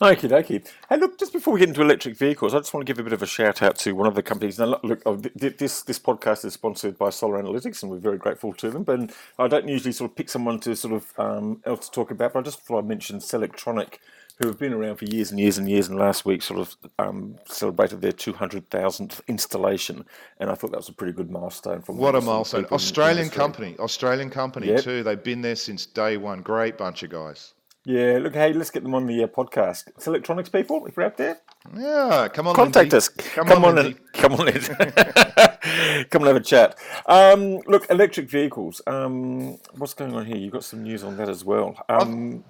Okie 0.00 0.30
dokie. 0.30 0.66
Hey, 0.88 0.96
look, 0.96 1.18
just 1.18 1.32
before 1.32 1.52
we 1.52 1.60
get 1.60 1.68
into 1.68 1.82
electric 1.82 2.16
vehicles, 2.16 2.54
I 2.54 2.58
just 2.58 2.72
want 2.72 2.86
to 2.86 2.90
give 2.90 3.00
a 3.00 3.02
bit 3.02 3.12
of 3.12 3.22
a 3.22 3.26
shout 3.26 3.62
out 3.62 3.76
to 3.80 3.92
one 3.92 4.06
of 4.06 4.14
the 4.14 4.22
companies. 4.22 4.58
Now, 4.58 4.78
look, 4.82 5.02
oh, 5.04 5.16
this 5.16 5.82
this 5.82 5.98
podcast 5.98 6.44
is 6.44 6.54
sponsored 6.54 6.96
by 6.96 7.10
Solar 7.10 7.42
Analytics, 7.42 7.82
and 7.82 7.90
we're 7.90 7.98
very 7.98 8.18
grateful 8.18 8.52
to 8.54 8.70
them. 8.70 8.84
But 8.84 9.12
I 9.38 9.48
don't 9.48 9.68
usually 9.68 9.92
sort 9.92 10.10
of 10.10 10.16
pick 10.16 10.28
someone 10.28 10.60
to 10.60 10.76
sort 10.76 10.94
of 10.94 11.12
um, 11.18 11.60
else 11.64 11.88
to 11.88 11.94
talk 11.94 12.10
about, 12.10 12.32
but 12.32 12.40
I 12.40 12.42
just 12.42 12.60
thought 12.60 12.78
I'd 12.78 12.86
mention 12.86 13.18
Selectronic, 13.18 13.98
who 14.38 14.46
have 14.46 14.58
been 14.58 14.72
around 14.72 14.96
for 14.96 15.04
years 15.04 15.30
and 15.30 15.40
years 15.40 15.58
and 15.58 15.68
years, 15.68 15.88
and 15.88 15.98
last 15.98 16.24
week 16.24 16.42
sort 16.42 16.60
of 16.60 16.76
um, 16.98 17.36
celebrated 17.44 18.00
their 18.00 18.12
200,000th 18.12 19.20
installation, 19.26 20.06
and 20.38 20.48
I 20.48 20.54
thought 20.54 20.70
that 20.70 20.78
was 20.78 20.88
a 20.88 20.94
pretty 20.94 21.12
good 21.12 21.30
milestone. 21.30 21.82
For 21.82 21.92
what 21.92 22.14
a 22.14 22.20
milestone! 22.20 22.66
Australian 22.66 23.28
company, 23.28 23.76
Australian 23.80 24.30
company 24.30 24.68
yep. 24.68 24.82
too. 24.82 25.02
They've 25.02 25.22
been 25.22 25.42
there 25.42 25.56
since 25.56 25.86
day 25.86 26.16
one. 26.16 26.40
Great 26.42 26.78
bunch 26.78 27.02
of 27.02 27.10
guys. 27.10 27.52
Yeah, 27.86 28.18
look, 28.20 28.34
hey, 28.34 28.52
let's 28.52 28.70
get 28.70 28.82
them 28.82 28.94
on 28.94 29.06
the 29.06 29.24
uh, 29.24 29.26
podcast. 29.26 29.88
Selectronic's 29.98 30.50
people, 30.50 30.84
if 30.86 30.96
you're 30.96 31.06
out 31.06 31.16
there. 31.16 31.38
Yeah, 31.74 32.28
come 32.28 32.46
on. 32.48 32.54
Contact 32.54 32.92
Lindsay. 32.92 32.96
us. 32.96 33.08
Come, 33.08 33.46
come 33.46 33.64
on, 33.64 33.78
on 33.78 33.86
and 33.86 34.00
come 34.12 34.34
on, 34.34 34.48
in. 34.48 34.60
come 36.10 36.22
and 36.22 36.26
have 36.26 36.36
a 36.36 36.40
chat. 36.40 36.78
Um, 37.06 37.58
look, 37.66 37.90
electric 37.90 38.28
vehicles. 38.30 38.82
Um, 38.86 39.56
what's 39.76 39.94
going 39.94 40.14
on 40.14 40.26
here? 40.26 40.36
You've 40.36 40.52
got 40.52 40.64
some 40.64 40.82
news 40.82 41.02
on 41.02 41.16
that 41.16 41.30
as 41.30 41.42
well. 41.42 41.82
Um, 41.88 42.44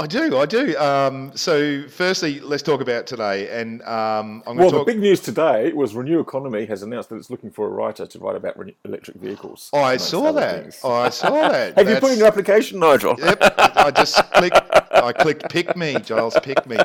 I 0.00 0.06
do, 0.06 0.38
I 0.38 0.46
do. 0.46 0.78
Um, 0.78 1.30
so, 1.36 1.86
firstly, 1.86 2.40
let's 2.40 2.62
talk 2.62 2.80
about 2.80 3.06
today. 3.06 3.50
And 3.50 3.82
um, 3.82 4.42
I'm 4.46 4.56
going 4.56 4.58
well, 4.58 4.70
talk... 4.70 4.86
the 4.86 4.92
big 4.94 5.02
news 5.02 5.20
today 5.20 5.74
was 5.74 5.94
Renew 5.94 6.20
Economy 6.20 6.64
has 6.64 6.82
announced 6.82 7.10
that 7.10 7.16
it's 7.16 7.28
looking 7.28 7.50
for 7.50 7.66
a 7.66 7.68
writer 7.68 8.06
to 8.06 8.18
write 8.18 8.34
about 8.34 8.56
electric 8.86 9.18
vehicles. 9.18 9.68
Oh, 9.74 9.82
I 9.82 9.98
saw 9.98 10.32
that. 10.32 10.78
Oh, 10.82 10.92
I 10.94 11.10
saw 11.10 11.48
that. 11.50 11.76
Have 11.76 11.86
That's... 11.86 11.90
you 11.90 12.00
put 12.00 12.12
in 12.12 12.18
your 12.18 12.28
application, 12.28 12.78
Nigel? 12.78 13.14
Yep. 13.18 13.38
I 13.58 13.90
just 13.90 14.16
clicked. 14.32 14.58
I 14.90 15.12
clicked 15.12 15.50
pick 15.50 15.76
me, 15.76 15.96
Giles. 16.00 16.34
Pick 16.42 16.66
me. 16.66 16.78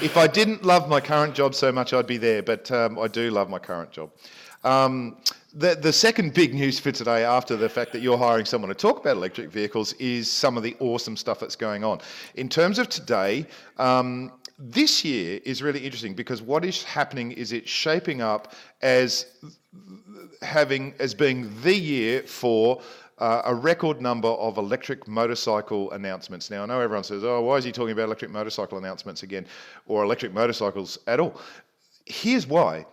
If 0.00 0.16
I 0.16 0.28
didn't 0.28 0.64
love 0.64 0.88
my 0.88 1.00
current 1.00 1.34
job 1.34 1.56
so 1.56 1.72
much, 1.72 1.92
I'd 1.92 2.06
be 2.06 2.16
there. 2.16 2.44
But 2.44 2.70
um, 2.70 2.96
I 2.96 3.08
do 3.08 3.32
love 3.32 3.50
my 3.50 3.58
current 3.58 3.90
job. 3.90 4.12
The, 5.54 5.74
the 5.74 5.92
second 5.92 6.32
big 6.32 6.54
news 6.54 6.80
for 6.80 6.92
today, 6.92 7.24
after 7.24 7.56
the 7.56 7.68
fact 7.68 7.92
that 7.92 8.00
you're 8.00 8.16
hiring 8.16 8.46
someone 8.46 8.70
to 8.70 8.74
talk 8.74 9.00
about 9.00 9.16
electric 9.18 9.50
vehicles, 9.50 9.92
is 9.94 10.30
some 10.30 10.56
of 10.56 10.62
the 10.62 10.74
awesome 10.80 11.14
stuff 11.14 11.40
that's 11.40 11.56
going 11.56 11.84
on. 11.84 12.00
In 12.36 12.48
terms 12.48 12.78
of 12.78 12.88
today, 12.88 13.46
um, 13.76 14.32
this 14.58 15.04
year 15.04 15.40
is 15.44 15.62
really 15.62 15.80
interesting 15.80 16.14
because 16.14 16.40
what 16.40 16.64
is 16.64 16.82
happening 16.84 17.32
is 17.32 17.52
it's 17.52 17.68
shaping 17.68 18.22
up 18.22 18.54
as 18.80 19.26
having 20.40 20.94
as 20.98 21.12
being 21.12 21.52
the 21.62 21.74
year 21.74 22.22
for 22.22 22.80
uh, 23.18 23.42
a 23.44 23.54
record 23.54 24.00
number 24.00 24.28
of 24.28 24.56
electric 24.56 25.06
motorcycle 25.06 25.90
announcements. 25.90 26.50
Now, 26.50 26.62
I 26.62 26.66
know 26.66 26.80
everyone 26.80 27.04
says, 27.04 27.24
oh, 27.24 27.42
why 27.42 27.56
is 27.56 27.64
he 27.64 27.72
talking 27.72 27.92
about 27.92 28.04
electric 28.04 28.30
motorcycle 28.30 28.78
announcements 28.78 29.22
again 29.22 29.46
or 29.86 30.02
electric 30.02 30.32
motorcycles 30.32 30.98
at 31.06 31.20
all? 31.20 31.38
Here's 32.06 32.46
why 32.46 32.86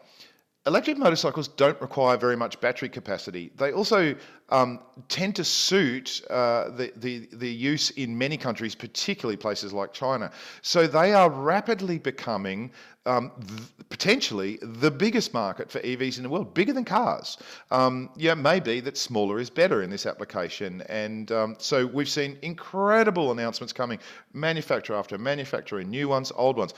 electric 0.66 0.98
motorcycles 0.98 1.48
don't 1.48 1.80
require 1.82 2.18
very 2.18 2.36
much 2.36 2.60
battery 2.60 2.90
capacity. 2.90 3.52
They 3.56 3.72
also 3.72 4.16
um, 4.50 4.80
tend 5.08 5.36
to 5.38 5.44
suit 5.44 6.22
uh, 6.30 6.70
the, 6.72 6.92
the, 6.98 7.30
the 7.32 7.50
use 7.50 7.92
in 7.92 8.18
many 8.18 8.38
countries, 8.38 8.76
particularly 8.76 9.38
places 9.38 9.72
like 9.74 9.94
China. 9.94 10.32
So 10.62 10.86
they 10.86 11.14
are 11.14 11.30
rapidly 11.30 11.98
becoming 11.98 12.72
um, 13.06 13.32
th- 13.48 13.62
potentially 13.90 14.60
the 14.62 14.92
biggest 14.92 15.34
market 15.34 15.72
for 15.72 15.80
EVs 15.80 16.18
in 16.18 16.24
the 16.24 16.30
world, 16.30 16.54
bigger 16.54 16.74
than 16.74 16.86
cars. 16.86 17.38
Um, 17.72 18.10
yeah, 18.18 18.34
maybe 18.34 18.82
that 18.82 18.98
smaller 18.98 19.40
is 19.40 19.50
better 19.50 19.82
in 19.82 19.90
this 19.90 20.06
application. 20.06 20.84
And 20.90 21.32
um, 21.32 21.56
so 21.58 21.86
we've 21.86 22.10
seen 22.10 22.38
incredible 22.42 23.32
announcements 23.32 23.72
coming, 23.72 24.00
manufacturer 24.34 24.98
after 24.98 25.18
manufacturer, 25.18 25.84
new 25.84 26.10
ones, 26.10 26.32
old 26.36 26.58
ones. 26.58 26.74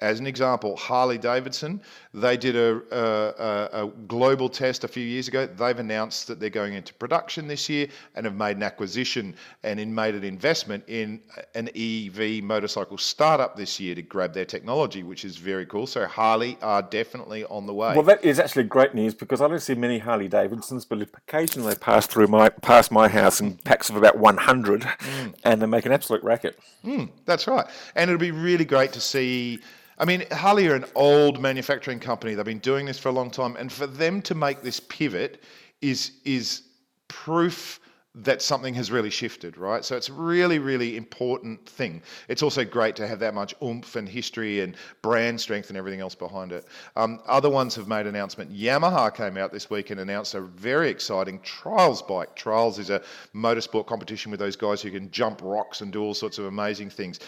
As 0.00 0.20
an 0.20 0.26
example, 0.26 0.76
Harley 0.76 1.16
Davidson, 1.16 1.80
they 2.12 2.36
did 2.36 2.54
a, 2.54 2.82
a, 2.92 3.84
a, 3.84 3.88
global 4.06 4.50
test 4.50 4.84
a 4.84 4.88
few 4.88 5.02
years 5.02 5.26
ago. 5.26 5.46
They've 5.46 5.78
announced 5.78 6.28
that 6.28 6.38
they're 6.38 6.50
going 6.50 6.74
into 6.74 6.92
production 6.92 7.48
this 7.48 7.66
year 7.70 7.88
and 8.14 8.26
have 8.26 8.34
made 8.34 8.58
an 8.58 8.62
acquisition 8.62 9.34
and 9.62 9.80
in 9.80 9.94
made 9.94 10.14
an 10.14 10.22
investment 10.22 10.84
in 10.86 11.22
an 11.54 11.70
EV 11.74 12.44
motorcycle 12.44 12.98
startup 12.98 13.56
this 13.56 13.80
year 13.80 13.94
to 13.94 14.02
grab 14.02 14.34
their 14.34 14.44
technology, 14.44 15.02
which 15.02 15.24
is 15.24 15.38
very 15.38 15.64
cool. 15.64 15.86
So 15.86 16.06
Harley 16.06 16.58
are 16.60 16.82
definitely 16.82 17.44
on 17.46 17.64
the 17.64 17.72
way. 17.72 17.94
Well, 17.94 18.02
that 18.02 18.22
is 18.22 18.38
actually 18.38 18.64
great 18.64 18.94
news 18.94 19.14
because 19.14 19.40
I 19.40 19.48
don't 19.48 19.60
see 19.60 19.74
many 19.74 19.98
Harley 19.98 20.28
Davidsons, 20.28 20.84
but 20.84 21.00
occasionally 21.00 21.72
they 21.72 21.78
pass 21.78 22.06
through 22.06 22.26
my 22.26 22.50
past 22.50 22.92
my 22.92 23.08
house 23.08 23.40
in 23.40 23.56
packs 23.56 23.88
of 23.88 23.96
about 23.96 24.18
100, 24.18 24.82
mm. 24.82 25.34
and 25.44 25.62
they 25.62 25.66
make 25.66 25.86
an 25.86 25.92
absolute 25.92 26.22
racket. 26.22 26.58
Mm, 26.84 27.08
that's 27.24 27.46
right, 27.46 27.66
and 27.94 28.10
it'll 28.10 28.20
be 28.20 28.30
really 28.30 28.66
great 28.66 28.92
to 28.92 29.00
see 29.00 29.58
I 29.98 30.04
mean, 30.04 30.24
Harley 30.30 30.68
are 30.68 30.74
an 30.74 30.84
old 30.94 31.40
manufacturing 31.40 32.00
company. 32.00 32.34
They've 32.34 32.44
been 32.44 32.58
doing 32.58 32.86
this 32.86 32.98
for 32.98 33.08
a 33.08 33.12
long 33.12 33.30
time. 33.30 33.56
And 33.56 33.72
for 33.72 33.86
them 33.86 34.20
to 34.22 34.34
make 34.34 34.62
this 34.62 34.80
pivot 34.80 35.42
is 35.80 36.12
is 36.24 36.62
proof 37.08 37.80
that 38.18 38.40
something 38.40 38.72
has 38.72 38.90
really 38.90 39.10
shifted, 39.10 39.58
right? 39.58 39.84
So 39.84 39.94
it's 39.94 40.08
a 40.08 40.12
really, 40.12 40.58
really 40.58 40.96
important 40.96 41.68
thing. 41.68 42.02
It's 42.28 42.42
also 42.42 42.64
great 42.64 42.96
to 42.96 43.06
have 43.06 43.18
that 43.18 43.34
much 43.34 43.54
oomph 43.62 43.94
and 43.94 44.08
history 44.08 44.60
and 44.60 44.74
brand 45.02 45.38
strength 45.38 45.68
and 45.68 45.76
everything 45.76 46.00
else 46.00 46.14
behind 46.14 46.50
it. 46.50 46.64
Um, 46.96 47.20
other 47.26 47.50
ones 47.50 47.74
have 47.74 47.88
made 47.88 48.06
announcement. 48.06 48.50
Yamaha 48.50 49.14
came 49.14 49.36
out 49.36 49.52
this 49.52 49.68
week 49.68 49.90
and 49.90 50.00
announced 50.00 50.34
a 50.34 50.40
very 50.40 50.88
exciting 50.88 51.40
trials 51.40 52.00
bike. 52.00 52.34
Trials 52.34 52.78
is 52.78 52.88
a 52.88 53.02
motorsport 53.34 53.86
competition 53.86 54.30
with 54.30 54.40
those 54.40 54.56
guys 54.56 54.80
who 54.80 54.90
can 54.90 55.10
jump 55.10 55.40
rocks 55.42 55.82
and 55.82 55.92
do 55.92 56.02
all 56.02 56.14
sorts 56.14 56.38
of 56.38 56.46
amazing 56.46 56.88
things 56.88 57.20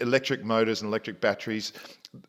electric 0.00 0.44
motors 0.44 0.82
and 0.82 0.88
electric 0.88 1.20
batteries 1.20 1.72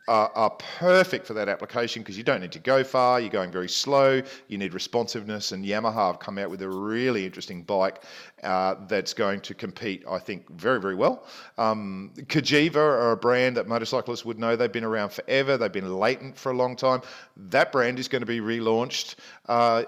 are, 0.08 0.32
are 0.36 0.50
perfect 0.80 1.26
for 1.26 1.34
that 1.34 1.48
application 1.48 2.02
because 2.02 2.18
you 2.18 2.24
don't 2.24 2.42
need 2.42 2.52
to 2.52 2.60
go 2.60 2.84
far, 2.84 3.20
you're 3.20 3.30
going 3.30 3.52
very 3.52 3.70
slow, 3.70 4.22
you 4.48 4.58
need 4.58 4.74
responsiveness, 4.74 5.52
and 5.52 5.64
Yamaha 5.64 6.08
have 6.08 6.20
come 6.20 6.38
out 6.38 6.50
with 6.50 6.62
a 6.62 6.70
really 6.70 7.26
interesting 7.26 7.64
bike 7.64 8.04
uh, 8.44 8.76
that's 8.88 9.14
going 9.14 9.40
to 9.42 9.54
compete, 9.54 10.04
I 10.10 10.20
think, 10.20 10.50
very, 10.50 10.82
very 10.82 10.96
well. 10.96 11.26
Um, 11.58 12.12
Cagiva 12.24 12.76
are 12.76 13.12
a 13.12 13.18
brand 13.18 13.56
that 13.58 13.68
motorcyclists 13.68 14.26
would 14.26 14.40
know. 14.40 14.56
They've 14.56 14.72
been 14.72 14.84
around 14.84 15.12
forever, 15.12 15.58
they've 15.58 15.72
been 15.72 15.94
latent 15.94 16.38
for 16.38 16.52
a 16.52 16.56
long 16.56 16.76
time. 16.76 17.02
That 17.38 17.72
brand 17.72 18.00
is 18.00 18.08
going 18.08 18.22
to 18.22 18.26
be 18.26 18.42
relaunched. 18.42 19.16
Uh, 19.48 19.84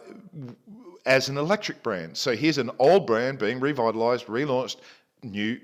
as 1.07 1.29
an 1.29 1.37
electric 1.39 1.81
brand. 1.81 2.15
So 2.15 2.35
here's 2.35 2.59
an 2.59 2.69
old 2.77 3.07
brand 3.07 3.39
being 3.39 3.59
revitalized, 3.59 4.27
relaunched, 4.27 4.77
new 5.23 5.59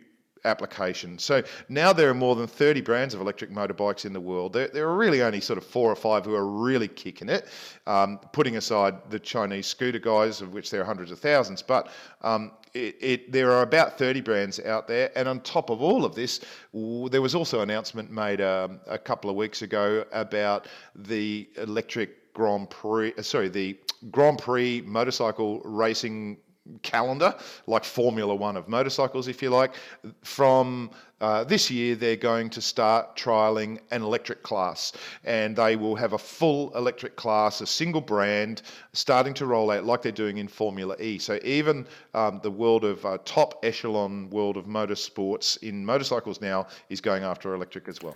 application. 0.46 1.20
So 1.20 1.44
now 1.70 1.94
there 1.94 2.10
are 2.10 2.14
more 2.14 2.36
than 2.36 2.48
30 2.48 2.82
brands 2.82 3.14
of 3.14 3.22
electric 3.22 3.52
motorbikes 3.52 4.06
in 4.06 4.14
the 4.14 4.22
world. 4.22 4.54
There, 4.54 4.68
there 4.68 4.88
are 4.88 4.96
really 4.96 5.22
only 5.22 5.42
sort 5.42 5.58
of 5.58 5.66
four 5.66 5.92
or 5.92 5.96
five 5.96 6.26
who 6.26 6.36
are 6.36 6.48
really 6.48 6.88
kicking 6.88 7.30
it, 7.30 7.48
um, 7.86 8.20
putting 8.34 8.58
aside 8.58 9.10
the 9.10 9.20
Chinese 9.20 9.68
scooter 9.68 10.00
guys, 10.00 10.42
of 10.42 10.54
which 10.54 10.70
there 10.70 10.82
are 10.82 10.86
hundreds 10.86 11.12
of 11.12 11.20
thousands. 11.20 11.62
But 11.62 11.90
um, 12.22 12.52
it, 12.74 12.96
it, 13.00 13.32
there 13.32 13.52
are 13.52 13.62
about 13.62 13.98
30 13.98 14.22
brands 14.22 14.60
out 14.60 14.88
there. 14.88 15.12
And 15.16 15.28
on 15.28 15.42
top 15.42 15.70
of 15.70 15.82
all 15.82 16.06
of 16.06 16.16
this, 16.16 16.42
there 16.74 17.22
was 17.22 17.36
also 17.36 17.62
an 17.62 17.70
announcement 17.70 18.12
made 18.12 18.42
um, 18.42 18.80
a 18.88 18.98
couple 18.98 19.30
of 19.30 19.36
weeks 19.36 19.62
ago 19.62 20.06
about 20.12 20.68
the 20.96 21.50
electric 21.58 22.34
Grand 22.34 22.70
Prix, 22.70 23.14
uh, 23.18 23.22
sorry, 23.24 23.50
the 23.50 23.78
Grand 24.12 24.38
Prix 24.38 24.82
motorcycle 24.82 25.60
racing 25.66 26.38
calendar, 26.82 27.36
like 27.66 27.84
Formula 27.84 28.34
One 28.36 28.58
of 28.58 28.68
motorcycles, 28.68 29.28
if 29.28 29.42
you 29.42 29.50
like. 29.50 29.74
From 30.22 30.90
uh, 31.20 31.44
this 31.44 31.72
year, 31.72 31.96
they're 31.96 32.16
going 32.16 32.50
to 32.52 32.62
start 32.62 33.16
trialing 33.16 33.80
an 33.92 34.04
electric 34.04 34.44
class, 34.44 34.94
and 35.24 35.56
they 35.56 35.76
will 35.76 35.96
have 35.96 36.14
a 36.14 36.18
full 36.18 36.76
electric 36.76 37.16
class, 37.16 37.62
a 37.62 37.68
single 37.68 38.02
brand, 38.02 38.62
starting 38.94 39.34
to 39.36 39.46
roll 39.46 39.72
out 39.72 39.86
like 39.86 40.02
they're 40.02 40.12
doing 40.12 40.38
in 40.38 40.48
Formula 40.48 40.96
E. 41.00 41.18
So 41.18 41.40
even 41.44 41.88
um, 42.14 42.40
the 42.44 42.52
world 42.52 42.84
of 42.84 43.06
uh, 43.06 43.18
top 43.26 43.60
echelon 43.64 44.30
world 44.30 44.58
of 44.58 44.66
motorsports 44.66 45.62
in 45.64 45.86
motorcycles 45.86 46.42
now 46.42 46.68
is 46.90 47.02
going 47.02 47.24
after 47.24 47.54
electric 47.54 47.88
as 47.88 48.02
well. 48.02 48.16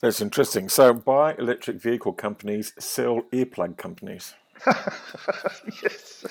That's 0.00 0.22
interesting. 0.22 0.70
So, 0.70 0.94
buy 0.94 1.34
electric 1.34 1.76
vehicle 1.76 2.14
companies, 2.14 2.72
sell 2.78 3.20
earplug 3.32 3.76
companies. 3.76 4.32
yes. 5.82 6.24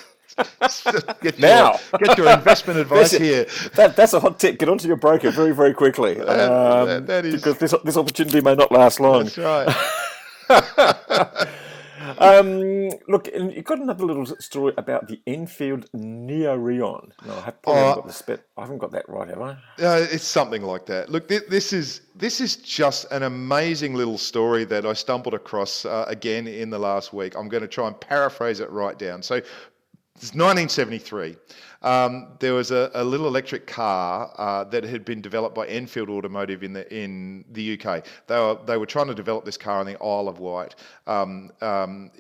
get 1.22 1.40
now, 1.40 1.80
your, 1.92 2.00
get 2.00 2.18
your 2.18 2.32
investment 2.32 2.80
advice 2.86 3.12
here. 3.12 3.46
That, 3.76 3.96
that's 3.96 4.14
a 4.14 4.20
hot 4.20 4.40
tip. 4.40 4.60
Get 4.60 4.70
onto 4.70 4.88
your 4.88 4.98
broker 4.98 5.32
very, 5.32 5.54
very 5.54 5.74
quickly. 5.74 6.16
That, 6.16 6.52
um, 6.52 6.88
that, 6.88 7.08
that 7.08 7.26
is 7.26 7.36
because 7.36 7.58
this 7.58 7.74
this 7.84 7.98
opportunity 7.98 8.42
may 8.42 8.56
not 8.56 8.72
last 8.72 9.00
long. 9.00 9.26
That's 9.26 9.38
right. 9.38 9.76
um, 12.18 12.90
look, 13.08 13.28
you've 13.34 13.66
got 13.66 13.80
another 13.80 14.06
little 14.06 14.26
story 14.26 14.74
about 14.78 15.08
the 15.08 15.22
Enfield 15.28 15.90
Neorion. 15.92 17.12
No, 17.26 17.34
I, 17.34 17.42
have, 17.42 17.56
uh, 17.66 17.74
haven't 17.74 17.96
got 17.96 18.08
the 18.08 18.14
spit. 18.14 18.48
I 18.58 18.62
haven't 18.62 18.80
got 18.80 18.92
that 18.92 19.08
right, 19.08 19.28
have 19.30 19.42
I? 19.42 19.52
Uh, 19.52 20.08
it's 20.12 20.24
something 20.24 20.64
like 20.64 20.86
that. 20.88 21.10
Look, 21.10 21.28
this, 21.28 21.44
this 21.50 21.74
is 21.74 22.02
this 22.16 22.42
is 22.42 22.56
just 22.58 23.12
an 23.12 23.24
amazing 23.24 23.94
little 23.94 24.18
story 24.18 24.66
that 24.66 24.86
I 24.86 24.94
stumbled 24.94 25.34
across 25.34 25.86
uh, 25.86 26.06
again 26.08 26.48
in 26.48 26.70
the 26.70 26.80
last 26.80 27.14
week. 27.14 27.36
I'm 27.38 27.48
going 27.48 27.62
to 27.62 27.68
try 27.68 27.88
and 27.88 28.00
paraphrase 28.00 28.60
it 28.60 28.70
right 28.72 28.98
down. 28.98 29.22
So, 29.22 29.42
1973. 30.22 31.38
Um, 31.82 32.28
there 32.40 32.54
was 32.54 32.72
a, 32.72 32.92
a, 32.94 33.04
little 33.04 33.28
electric 33.28 33.66
car 33.66 34.34
uh, 34.38 34.66
that 34.66 34.84
had 34.84 35.06
been 35.06 35.22
developed 35.22 35.56
by 35.56 35.66
Enfield 35.68 36.10
Automotive 36.10 36.62
in 36.64 36.74
the 36.74 36.94
in 36.94 37.46
the 37.52 37.80
UK. 37.80 38.06
They 38.28 38.38
were 38.38 38.58
they 38.66 38.78
were 38.78 38.86
trying 38.86 39.08
to 39.08 39.16
develop 39.16 39.46
this 39.46 39.58
car 39.58 39.80
on 39.80 39.86
the 39.86 39.98
Isle 40.04 40.28
of 40.28 40.40
Wight. 40.40 40.76
Um, 41.08 41.52
um, 41.62 42.12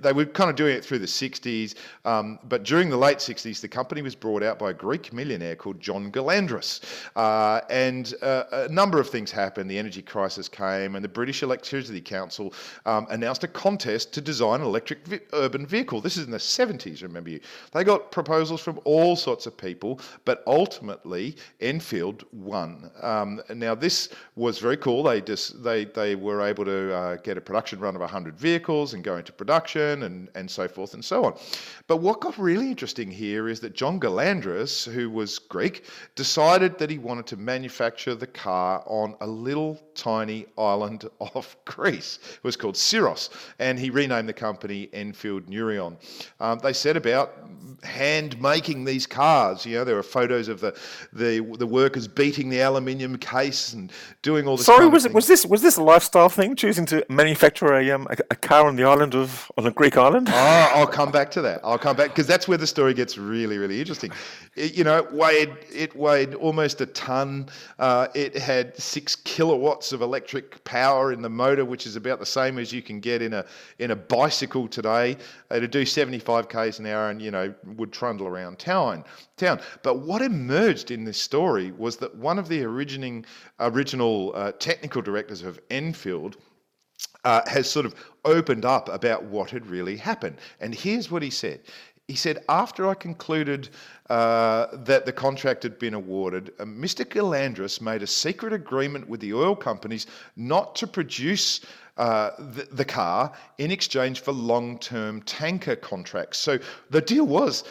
they 0.00 0.12
were 0.12 0.24
kind 0.24 0.50
of 0.50 0.56
doing 0.56 0.76
it 0.76 0.84
through 0.84 0.98
the 0.98 1.06
60s, 1.06 1.76
um, 2.04 2.40
but 2.48 2.64
during 2.64 2.90
the 2.90 2.96
late 2.96 3.18
60s, 3.18 3.60
the 3.60 3.68
company 3.68 4.02
was 4.02 4.16
brought 4.16 4.42
out 4.42 4.58
by 4.58 4.70
a 4.70 4.74
Greek 4.74 5.12
millionaire 5.12 5.54
called 5.54 5.80
John 5.80 6.10
Goulandris. 6.10 6.80
Uh, 7.14 7.60
and 7.70 8.12
uh, 8.20 8.44
a 8.50 8.68
number 8.68 8.98
of 8.98 9.08
things 9.08 9.30
happened. 9.30 9.70
The 9.70 9.78
energy 9.78 10.02
crisis 10.02 10.48
came, 10.48 10.96
and 10.96 11.04
the 11.04 11.08
British 11.08 11.44
Electricity 11.44 12.00
Council 12.00 12.52
um, 12.86 13.06
announced 13.10 13.44
a 13.44 13.48
contest 13.48 14.12
to 14.14 14.20
design 14.20 14.62
an 14.62 14.66
electric 14.66 15.06
vi- 15.06 15.20
urban 15.32 15.64
vehicle. 15.64 16.00
This 16.00 16.16
is 16.16 16.24
in 16.24 16.32
the 16.32 16.38
70s, 16.38 17.02
remember 17.02 17.30
you. 17.30 17.40
They 17.70 17.84
got 17.84 18.10
proposals 18.10 18.60
from 18.60 18.80
all 18.84 18.97
sorts 19.16 19.46
of 19.46 19.56
people, 19.56 20.00
but 20.24 20.42
ultimately, 20.46 21.36
Enfield 21.60 22.24
won. 22.32 22.90
Um, 23.02 23.40
now, 23.54 23.74
this 23.74 24.10
was 24.36 24.58
very 24.58 24.76
cool. 24.76 25.02
They, 25.02 25.20
just, 25.20 25.62
they, 25.62 25.84
they 25.84 26.14
were 26.14 26.42
able 26.42 26.64
to 26.64 26.94
uh, 26.94 27.16
get 27.16 27.36
a 27.36 27.40
production 27.40 27.80
run 27.80 27.94
of 27.94 28.00
100 28.00 28.38
vehicles 28.38 28.94
and 28.94 29.02
go 29.04 29.16
into 29.16 29.32
production 29.32 30.04
and, 30.04 30.28
and 30.34 30.50
so 30.50 30.68
forth 30.68 30.94
and 30.94 31.04
so 31.04 31.24
on. 31.24 31.38
But 31.86 31.98
what 31.98 32.20
got 32.20 32.38
really 32.38 32.68
interesting 32.68 33.10
here 33.10 33.48
is 33.48 33.60
that 33.60 33.74
John 33.74 33.98
Goulandris, 33.98 34.90
who 34.90 35.10
was 35.10 35.38
Greek, 35.38 35.84
decided 36.14 36.78
that 36.78 36.90
he 36.90 36.98
wanted 36.98 37.26
to 37.28 37.36
manufacture 37.36 38.14
the 38.14 38.26
car 38.26 38.82
on 38.86 39.16
a 39.20 39.26
little 39.26 39.80
tiny 39.94 40.46
island 40.56 41.08
off 41.18 41.56
Greece. 41.64 42.18
It 42.34 42.44
was 42.44 42.56
called 42.56 42.74
Syros, 42.74 43.30
and 43.58 43.78
he 43.78 43.90
renamed 43.90 44.28
the 44.28 44.32
company 44.32 44.88
Enfield 44.92 45.46
Neorion. 45.46 45.96
Um, 46.40 46.58
they 46.58 46.72
set 46.72 46.96
about 46.96 47.34
hand 47.82 48.40
making 48.40 48.84
these 48.88 49.06
cars. 49.06 49.66
You 49.66 49.76
know, 49.76 49.84
there 49.84 49.98
are 49.98 50.02
photos 50.02 50.48
of 50.48 50.60
the 50.60 50.76
the, 51.12 51.40
the 51.58 51.66
workers 51.66 52.08
beating 52.08 52.48
the 52.48 52.60
aluminium 52.60 53.18
case 53.18 53.72
and 53.72 53.92
doing 54.22 54.48
all 54.48 54.56
this. 54.56 54.66
Sorry, 54.66 54.88
was 54.88 55.04
it 55.04 55.12
was 55.12 55.26
this 55.26 55.44
was 55.46 55.62
this 55.62 55.76
a 55.76 55.82
lifestyle 55.82 56.28
thing? 56.28 56.56
Choosing 56.56 56.86
to 56.86 57.04
manufacture 57.08 57.74
a 57.74 57.90
um, 57.90 58.06
a, 58.10 58.16
a 58.30 58.36
car 58.36 58.66
on 58.66 58.76
the 58.76 58.84
island 58.84 59.14
of 59.14 59.50
on 59.58 59.66
a 59.66 59.70
Greek 59.70 59.96
island? 59.96 60.28
Oh, 60.30 60.72
I'll 60.74 60.86
come 60.86 61.12
back 61.12 61.30
to 61.32 61.42
that. 61.42 61.60
I'll 61.62 61.78
come 61.78 61.96
back 61.96 62.08
because 62.08 62.26
that's 62.26 62.48
where 62.48 62.58
the 62.58 62.66
story 62.66 62.94
gets 62.94 63.18
really 63.18 63.58
really 63.58 63.78
interesting. 63.78 64.10
It, 64.56 64.74
you 64.74 64.84
know, 64.84 64.98
it 64.98 65.12
weighed 65.12 65.50
it 65.72 65.94
weighed 65.94 66.34
almost 66.34 66.80
a 66.80 66.86
ton. 66.86 67.48
Uh, 67.78 68.08
it 68.14 68.36
had 68.36 68.76
six 68.76 69.16
kilowatts 69.16 69.92
of 69.92 70.00
electric 70.00 70.64
power 70.64 71.12
in 71.12 71.20
the 71.22 71.30
motor, 71.30 71.64
which 71.64 71.86
is 71.86 71.96
about 71.96 72.18
the 72.18 72.26
same 72.26 72.58
as 72.58 72.72
you 72.72 72.82
can 72.82 73.00
get 73.00 73.20
in 73.22 73.34
a 73.34 73.44
in 73.78 73.90
a 73.90 73.96
bicycle 73.96 74.66
today. 74.66 75.16
It'd 75.50 75.70
do 75.70 75.84
75 75.84 76.48
k's 76.48 76.78
an 76.78 76.86
hour, 76.86 77.10
and 77.10 77.20
you 77.20 77.30
know 77.30 77.54
would 77.76 77.92
trundle 77.92 78.26
around 78.26 78.58
town. 78.58 78.77
Town. 79.36 79.60
But 79.82 80.00
what 80.00 80.22
emerged 80.22 80.90
in 80.90 81.04
this 81.04 81.20
story 81.20 81.72
was 81.72 81.96
that 81.98 82.14
one 82.14 82.38
of 82.38 82.48
the 82.48 82.62
originating 82.64 83.24
original 83.60 84.32
uh, 84.34 84.52
technical 84.52 85.02
directors 85.02 85.42
of 85.42 85.58
Enfield. 85.70 86.36
Uh, 87.24 87.42
has 87.48 87.68
sort 87.68 87.84
of 87.84 87.94
opened 88.24 88.64
up 88.64 88.88
about 88.88 89.24
what 89.24 89.50
had 89.50 89.66
really 89.66 89.96
happened. 89.96 90.36
And 90.60 90.72
here's 90.72 91.10
what 91.10 91.20
he 91.20 91.30
said 91.30 91.60
he 92.08 92.16
said, 92.16 92.42
after 92.48 92.88
I 92.88 92.94
concluded 92.94 93.68
uh, 94.08 94.68
that 94.72 95.04
the 95.04 95.12
contract 95.12 95.62
had 95.62 95.78
been 95.78 95.92
awarded, 95.92 96.54
uh, 96.58 96.64
Mr. 96.64 97.04
Goulandris 97.04 97.82
made 97.82 98.02
a 98.02 98.06
secret 98.06 98.54
agreement 98.54 99.06
with 99.06 99.20
the 99.20 99.34
oil 99.34 99.54
companies 99.54 100.06
not 100.34 100.74
to 100.76 100.86
produce 100.86 101.60
uh, 101.98 102.30
the, 102.38 102.66
the, 102.72 102.84
car 102.84 103.32
in 103.58 103.70
exchange 103.70 104.20
for 104.20 104.32
long 104.32 104.78
term 104.78 105.20
tanker 105.22 105.76
contracts. 105.76 106.38
So 106.38 106.58
the 106.88 107.02
deal 107.02 107.26
was 107.26 107.64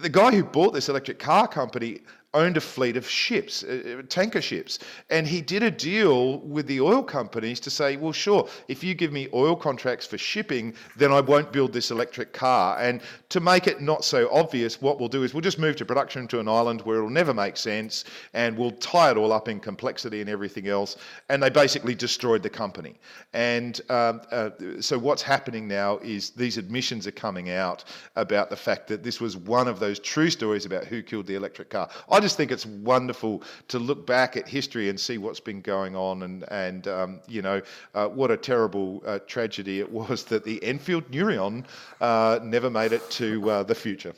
the 0.00 0.08
guy 0.08 0.32
who 0.32 0.42
bought 0.42 0.72
this 0.72 0.88
electric 0.88 1.18
car 1.18 1.46
company 1.46 2.00
owned 2.34 2.56
a 2.56 2.60
fleet 2.60 2.96
of 2.96 3.08
ships, 3.08 3.62
uh, 3.64 3.98
uh, 3.98 4.02
tanker 4.08 4.42
ships. 4.42 4.80
And 5.08 5.26
he 5.26 5.40
did 5.40 5.62
a 5.62 5.70
deal 5.70 6.40
with 6.40 6.66
the 6.66 6.80
oil 6.80 7.02
companies 7.02 7.60
to 7.60 7.70
say, 7.70 7.96
well, 7.96 8.12
sure, 8.12 8.48
if 8.68 8.82
you 8.84 8.94
give 8.94 9.12
me 9.12 9.28
oil 9.32 9.56
contracts 9.56 10.06
for 10.06 10.18
shipping, 10.18 10.74
then 10.96 11.12
I 11.12 11.20
won't 11.20 11.52
build 11.52 11.72
this 11.72 11.90
electric 11.90 12.32
car. 12.32 12.78
And 12.78 13.00
to 13.30 13.40
make 13.40 13.66
it 13.66 13.80
not 13.80 14.04
so 14.04 14.28
obvious, 14.32 14.82
what 14.82 14.98
we'll 14.98 15.08
do 15.08 15.22
is 15.22 15.32
we'll 15.32 15.40
just 15.40 15.58
move 15.58 15.76
to 15.76 15.84
production 15.84 16.26
to 16.28 16.40
an 16.40 16.48
island 16.48 16.82
where 16.82 16.98
it'll 16.98 17.08
never 17.08 17.32
make 17.32 17.56
sense 17.56 18.04
and 18.34 18.58
we'll 18.58 18.72
tie 18.72 19.12
it 19.12 19.16
all 19.16 19.32
up 19.32 19.48
in 19.48 19.60
complexity 19.60 20.20
and 20.20 20.28
everything 20.28 20.66
else. 20.66 20.96
And 21.28 21.42
they 21.42 21.50
basically 21.50 21.94
destroyed 21.94 22.42
the 22.42 22.50
company. 22.50 22.98
And 23.32 23.80
um, 23.88 24.20
uh, 24.32 24.50
so 24.80 24.98
what's 24.98 25.22
happening 25.22 25.68
now 25.68 25.98
is 25.98 26.30
these 26.30 26.58
admissions 26.58 27.06
are 27.06 27.12
coming 27.12 27.50
out 27.50 27.84
about 28.16 28.50
the 28.50 28.56
fact 28.56 28.88
that 28.88 29.04
this 29.04 29.20
was 29.20 29.36
one 29.36 29.68
of 29.68 29.78
those 29.78 30.00
true 30.00 30.30
stories 30.30 30.66
about 30.66 30.84
who 30.84 31.02
killed 31.02 31.26
the 31.26 31.36
electric 31.36 31.70
car. 31.70 31.88
I 32.10 32.23
just 32.24 32.36
think 32.38 32.50
it's 32.50 32.66
wonderful 32.66 33.42
to 33.68 33.78
look 33.78 34.06
back 34.06 34.36
at 34.36 34.48
history 34.48 34.88
and 34.88 34.98
see 34.98 35.18
what's 35.18 35.40
been 35.40 35.60
going 35.60 35.94
on, 35.94 36.22
and 36.22 36.44
and 36.50 36.88
um, 36.88 37.20
you 37.28 37.42
know 37.42 37.60
uh, 37.94 38.08
what 38.08 38.30
a 38.30 38.36
terrible 38.36 39.02
uh, 39.06 39.18
tragedy 39.26 39.78
it 39.78 39.90
was 39.92 40.24
that 40.24 40.42
the 40.44 40.62
Enfield 40.64 41.10
Neorion 41.10 41.64
uh, 42.00 42.40
never 42.42 42.70
made 42.70 42.92
it 42.92 43.08
to 43.12 43.50
uh, 43.50 43.62
the 43.62 43.74
future. 43.74 44.14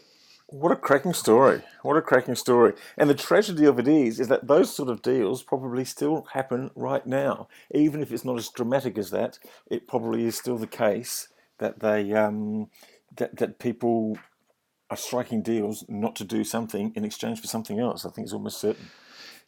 What 0.47 0.71
a 0.71 0.77
cracking 0.77 1.14
story! 1.14 1.62
What 1.83 1.97
a 1.97 2.03
cracking 2.03 2.37
story! 2.37 2.75
And 2.97 3.11
the 3.11 3.14
tragedy 3.14 3.64
of 3.64 3.81
it 3.81 3.88
is, 3.88 4.21
is 4.21 4.29
that 4.29 4.47
those 4.47 4.75
sort 4.75 4.88
of 4.88 5.03
deals 5.03 5.42
probably 5.42 5.85
still 5.85 6.29
happen 6.33 6.71
right 6.77 7.05
now, 7.05 7.49
even 7.75 8.01
if 8.01 8.12
it's 8.12 8.25
not 8.25 8.38
as 8.38 8.49
dramatic 8.51 8.97
as 8.97 9.11
that. 9.11 9.40
It 9.69 9.88
probably 9.88 10.25
is 10.25 10.38
still 10.38 10.57
the 10.57 10.69
case 10.69 11.29
that 11.59 11.81
they 11.81 12.12
um, 12.12 12.71
that 13.16 13.37
that 13.38 13.59
people 13.59 14.19
are 14.90 14.96
striking 14.96 15.42
deals 15.42 15.85
not 15.88 16.16
to 16.16 16.25
do 16.25 16.44
something 16.44 16.92
in 16.94 17.05
exchange 17.05 17.40
for 17.40 17.46
something 17.46 17.81
else. 17.81 18.05
I 18.05 18.11
think 18.11 18.27
it's 18.27 18.33
almost 18.33 18.61
certain. 18.61 18.90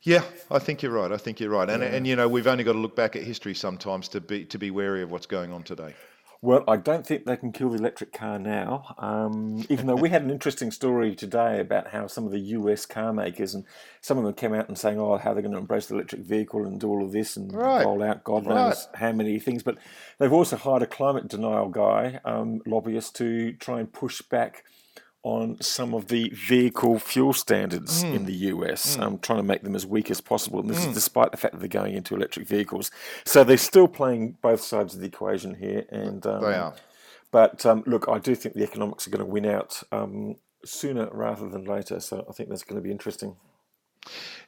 Yeah, 0.02 0.22
I 0.50 0.58
think 0.58 0.82
you're 0.82 0.92
right. 0.92 1.10
I 1.10 1.16
think 1.16 1.40
you're 1.40 1.50
right. 1.50 1.68
And 1.68 1.82
yeah. 1.82 1.90
and 1.90 2.06
you 2.06 2.16
know, 2.16 2.28
we've 2.28 2.46
only 2.46 2.64
got 2.64 2.74
to 2.74 2.78
look 2.78 2.94
back 2.94 3.16
at 3.16 3.22
history 3.22 3.54
sometimes 3.54 4.08
to 4.08 4.20
be 4.20 4.44
to 4.46 4.58
be 4.58 4.70
wary 4.70 5.02
of 5.02 5.10
what's 5.10 5.26
going 5.26 5.52
on 5.52 5.62
today. 5.62 5.94
Well, 6.40 6.62
I 6.68 6.76
don't 6.76 7.04
think 7.04 7.24
they 7.24 7.36
can 7.36 7.50
kill 7.50 7.70
the 7.70 7.78
electric 7.78 8.12
car 8.12 8.38
now. 8.38 8.94
Um, 8.98 9.66
even 9.68 9.88
though 9.88 9.96
we 9.96 10.10
had 10.10 10.22
an 10.22 10.30
interesting 10.30 10.70
story 10.70 11.16
today 11.16 11.58
about 11.58 11.88
how 11.88 12.06
some 12.06 12.26
of 12.26 12.30
the 12.30 12.38
US 12.38 12.86
car 12.86 13.12
makers 13.12 13.54
and 13.54 13.64
some 14.00 14.18
of 14.18 14.24
them 14.24 14.34
came 14.34 14.54
out 14.54 14.68
and 14.68 14.78
saying, 14.78 15.00
"Oh, 15.00 15.16
how 15.16 15.32
they're 15.32 15.42
going 15.42 15.52
to 15.52 15.58
embrace 15.58 15.86
the 15.86 15.94
electric 15.94 16.22
vehicle 16.22 16.64
and 16.64 16.78
do 16.78 16.88
all 16.88 17.04
of 17.04 17.10
this 17.10 17.36
and 17.36 17.52
right. 17.52 17.84
roll 17.84 18.04
out 18.04 18.22
God 18.22 18.46
knows 18.46 18.86
right. 18.92 19.00
how 19.00 19.12
many 19.12 19.40
things." 19.40 19.64
But 19.64 19.78
they've 20.18 20.32
also 20.32 20.56
hired 20.56 20.82
a 20.82 20.86
climate 20.86 21.26
denial 21.26 21.70
guy, 21.70 22.20
um, 22.24 22.60
lobbyist, 22.66 23.16
to 23.16 23.54
try 23.54 23.80
and 23.80 23.92
push 23.92 24.22
back 24.22 24.64
on 25.28 25.60
some 25.60 25.92
of 25.92 26.08
the 26.08 26.30
vehicle 26.30 26.98
fuel 26.98 27.34
standards 27.34 28.02
mm. 28.02 28.14
in 28.14 28.24
the 28.24 28.32
US, 28.52 28.96
mm. 28.96 29.02
um, 29.02 29.18
trying 29.18 29.38
to 29.38 29.42
make 29.42 29.62
them 29.62 29.74
as 29.74 29.84
weak 29.84 30.10
as 30.10 30.22
possible. 30.22 30.58
And 30.60 30.70
this 30.70 30.84
mm. 30.84 30.88
is 30.88 30.94
despite 30.94 31.32
the 31.32 31.36
fact 31.36 31.52
that 31.52 31.60
they're 31.60 31.68
going 31.68 31.94
into 31.94 32.14
electric 32.14 32.46
vehicles. 32.46 32.90
So 33.24 33.44
they're 33.44 33.58
still 33.58 33.88
playing 33.88 34.38
both 34.40 34.62
sides 34.62 34.94
of 34.94 35.00
the 35.00 35.06
equation 35.06 35.54
here. 35.54 35.84
And 35.90 36.24
um, 36.26 36.42
they 36.42 36.54
are. 36.54 36.74
But 37.30 37.66
um, 37.66 37.82
look, 37.86 38.08
I 38.08 38.18
do 38.18 38.34
think 38.34 38.54
the 38.54 38.62
economics 38.62 39.06
are 39.06 39.10
going 39.10 39.24
to 39.24 39.30
win 39.30 39.44
out 39.44 39.82
um, 39.92 40.36
sooner 40.64 41.10
rather 41.12 41.46
than 41.46 41.64
later. 41.64 42.00
So 42.00 42.24
I 42.28 42.32
think 42.32 42.48
that's 42.48 42.64
going 42.64 42.80
to 42.80 42.82
be 42.82 42.90
interesting. 42.90 43.36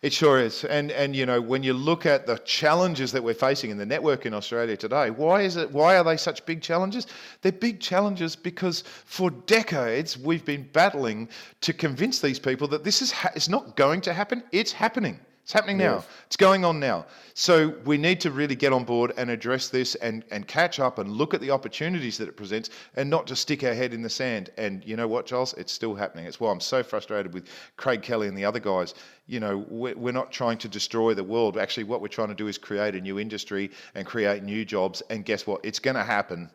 It 0.03 0.12
sure 0.12 0.40
is. 0.40 0.64
And 0.64 0.90
and 0.90 1.14
you 1.14 1.27
know, 1.27 1.40
when 1.40 1.62
you 1.62 1.75
look 1.75 2.07
at 2.07 2.27
the 2.27 2.38
challenges 2.38 3.12
that 3.12 3.23
we're 3.23 3.35
facing 3.35 3.70
in 3.70 3.77
the 3.77 3.87
network 3.87 4.25
in 4.25 4.33
Australia 4.33 4.77
today, 4.77 5.11
why 5.11 5.42
is 5.42 5.57
it 5.57 5.70
why 5.70 5.96
are 5.96 6.05
they 6.05 6.16
such 6.16 6.44
big 6.46 6.62
challenges? 6.62 7.07
They're 7.42 7.53
big 7.53 7.81
challenges 7.81 8.35
because 8.35 8.83
for 9.05 9.31
decades 9.31 10.16
we've 10.16 10.44
been 10.44 10.68
battling 10.73 11.29
to 11.61 11.73
convince 11.73 12.20
these 12.20 12.38
people 12.38 12.66
that 12.68 12.85
this 12.85 13.03
is 13.03 13.12
ha- 13.12 13.33
it's 13.35 13.49
not 13.49 13.77
going 13.77 14.01
to 14.03 14.12
happen, 14.12 14.42
it's 14.53 14.73
happening. 14.73 15.20
It's 15.51 15.55
happening 15.55 15.79
now. 15.79 15.97
Yes. 15.97 16.07
It's 16.27 16.37
going 16.37 16.65
on 16.65 16.79
now. 16.79 17.07
So 17.35 17.75
we 17.85 17.99
need 17.99 18.21
to 18.21 18.31
really 18.31 18.55
get 18.55 18.73
on 18.73 18.85
board 18.85 19.13
and 19.17 19.31
address 19.31 19.69
this 19.69 19.97
and, 19.97 20.25
and 20.31 20.47
catch 20.47 20.79
up 20.79 21.01
and 21.01 21.11
look 21.11 21.35
at 21.35 21.41
the 21.41 21.51
opportunities 21.51 22.19
that 22.19 22.29
it 22.29 22.37
presents 22.37 22.71
and 22.95 23.11
not 23.11 23.27
just 23.27 23.43
stick 23.43 23.65
our 23.65 23.75
head 23.75 23.93
in 23.93 24.01
the 24.01 24.09
sand. 24.09 24.51
And 24.59 24.85
you 24.85 24.95
know 24.95 25.09
what, 25.09 25.27
Charles? 25.27 25.53
It's 25.55 25.73
still 25.73 25.97
happening. 25.97 26.27
It's 26.27 26.39
why 26.39 26.53
I'm 26.53 26.61
so 26.61 26.85
frustrated 26.85 27.35
with 27.35 27.49
Craig 27.77 28.01
Kelly 28.01 28.29
and 28.29 28.39
the 28.39 28.45
other 28.45 28.61
guys. 28.61 28.95
You 29.27 29.41
know, 29.41 29.67
we're 29.69 30.13
not 30.13 30.31
trying 30.31 30.59
to 30.59 30.69
destroy 30.69 31.15
the 31.15 31.25
world. 31.25 31.59
Actually, 31.59 31.83
what 31.83 32.01
we're 32.01 32.07
trying 32.07 32.29
to 32.29 32.35
do 32.37 32.47
is 32.47 32.57
create 32.57 32.95
a 32.95 33.01
new 33.01 33.19
industry 33.19 33.73
and 33.97 34.07
create 34.07 34.45
new 34.45 34.65
jobs. 34.65 35.03
And 35.11 35.25
guess 35.25 35.49
what? 35.49 35.65
It's 35.65 35.81
going 35.81 35.97
to 35.97 36.05
happen. 36.05 36.49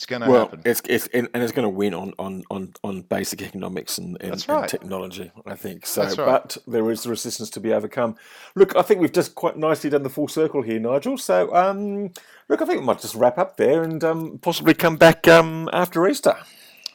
It's 0.00 0.06
going 0.06 0.22
to 0.22 0.30
well, 0.30 0.46
happen. 0.46 0.62
It's, 0.64 0.80
it's 0.88 1.08
and 1.08 1.28
it's 1.34 1.52
going 1.52 1.64
to 1.64 1.68
win 1.68 1.92
on, 1.92 2.14
on, 2.18 2.42
on, 2.50 2.72
on 2.82 3.02
basic 3.02 3.42
economics 3.42 3.98
and, 3.98 4.16
and, 4.22 4.42
right. 4.48 4.60
and, 4.60 4.66
technology, 4.66 5.30
I 5.44 5.54
think. 5.56 5.84
So, 5.84 6.04
right. 6.04 6.16
but 6.16 6.56
there 6.66 6.90
is 6.90 7.06
resistance 7.06 7.50
to 7.50 7.60
be 7.60 7.74
overcome. 7.74 8.16
Look, 8.54 8.74
I 8.74 8.80
think 8.80 9.02
we've 9.02 9.12
just 9.12 9.34
quite 9.34 9.58
nicely 9.58 9.90
done 9.90 10.02
the 10.02 10.08
full 10.08 10.26
circle 10.26 10.62
here, 10.62 10.80
Nigel. 10.80 11.18
So, 11.18 11.54
um, 11.54 12.12
look, 12.48 12.62
I 12.62 12.64
think 12.64 12.80
we 12.80 12.86
might 12.86 13.02
just 13.02 13.14
wrap 13.14 13.36
up 13.36 13.58
there 13.58 13.82
and 13.82 14.02
um, 14.02 14.38
possibly 14.38 14.72
come 14.72 14.96
back 14.96 15.28
um, 15.28 15.68
after 15.70 16.08
Easter. 16.08 16.34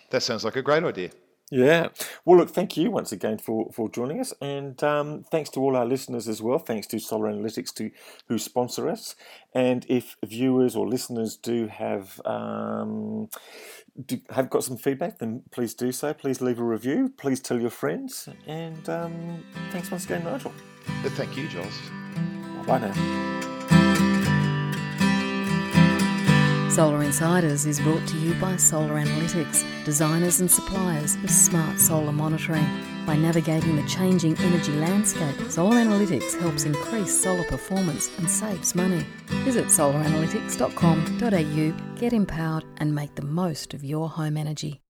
That 0.09 0.23
sounds 0.23 0.43
like 0.43 0.55
a 0.55 0.63
great 0.63 0.83
idea. 0.83 1.11
Yeah. 1.51 1.89
Well, 2.25 2.39
look, 2.39 2.49
thank 2.49 2.75
you 2.75 2.89
once 2.89 3.11
again 3.11 3.37
for, 3.37 3.69
for 3.71 3.87
joining 3.89 4.19
us. 4.19 4.33
And 4.41 4.81
um, 4.83 5.23
thanks 5.31 5.49
to 5.51 5.59
all 5.59 5.75
our 5.75 5.85
listeners 5.85 6.27
as 6.27 6.41
well. 6.41 6.57
Thanks 6.57 6.87
to 6.87 6.99
Solar 6.99 7.31
Analytics 7.31 7.73
to, 7.75 7.91
who 8.27 8.37
sponsor 8.37 8.89
us. 8.89 9.15
And 9.53 9.85
if 9.87 10.17
viewers 10.25 10.75
or 10.75 10.87
listeners 10.87 11.37
do 11.37 11.67
have 11.67 12.19
um, 12.25 13.29
do, 14.05 14.19
have 14.31 14.49
got 14.49 14.63
some 14.63 14.77
feedback, 14.77 15.19
then 15.19 15.43
please 15.51 15.73
do 15.75 15.91
so. 15.91 16.13
Please 16.13 16.41
leave 16.41 16.59
a 16.59 16.63
review. 16.63 17.13
Please 17.15 17.39
tell 17.39 17.59
your 17.59 17.69
friends. 17.69 18.27
And 18.47 18.89
um, 18.89 19.43
thanks 19.71 19.91
once 19.91 20.05
again, 20.05 20.23
Nigel. 20.23 20.51
Thank 21.03 21.37
you, 21.37 21.47
Jules. 21.47 21.79
Bye 22.65 22.79
now. 22.79 23.44
Solar 26.75 27.03
Insiders 27.03 27.65
is 27.65 27.79
brought 27.79 28.05
to 28.05 28.17
you 28.17 28.33
by 28.33 28.57
Solar 28.57 28.95
Analytics, 28.95 29.63
designers 29.85 30.41
and 30.41 30.51
suppliers 30.51 31.15
of 31.23 31.29
smart 31.29 31.79
solar 31.79 32.11
monitoring. 32.11 32.67
By 33.05 33.15
navigating 33.15 33.77
the 33.77 33.87
changing 33.87 34.37
energy 34.39 34.73
landscape, 34.73 35.39
Solar 35.49 35.77
Analytics 35.77 36.37
helps 36.37 36.65
increase 36.65 37.23
solar 37.23 37.45
performance 37.45 38.11
and 38.17 38.29
saves 38.29 38.75
money. 38.75 39.05
Visit 39.45 39.67
solaranalytics.com.au, 39.67 41.97
get 41.97 42.11
empowered, 42.11 42.65
and 42.75 42.93
make 42.93 43.15
the 43.15 43.23
most 43.23 43.73
of 43.73 43.81
your 43.81 44.09
home 44.09 44.35
energy. 44.35 44.81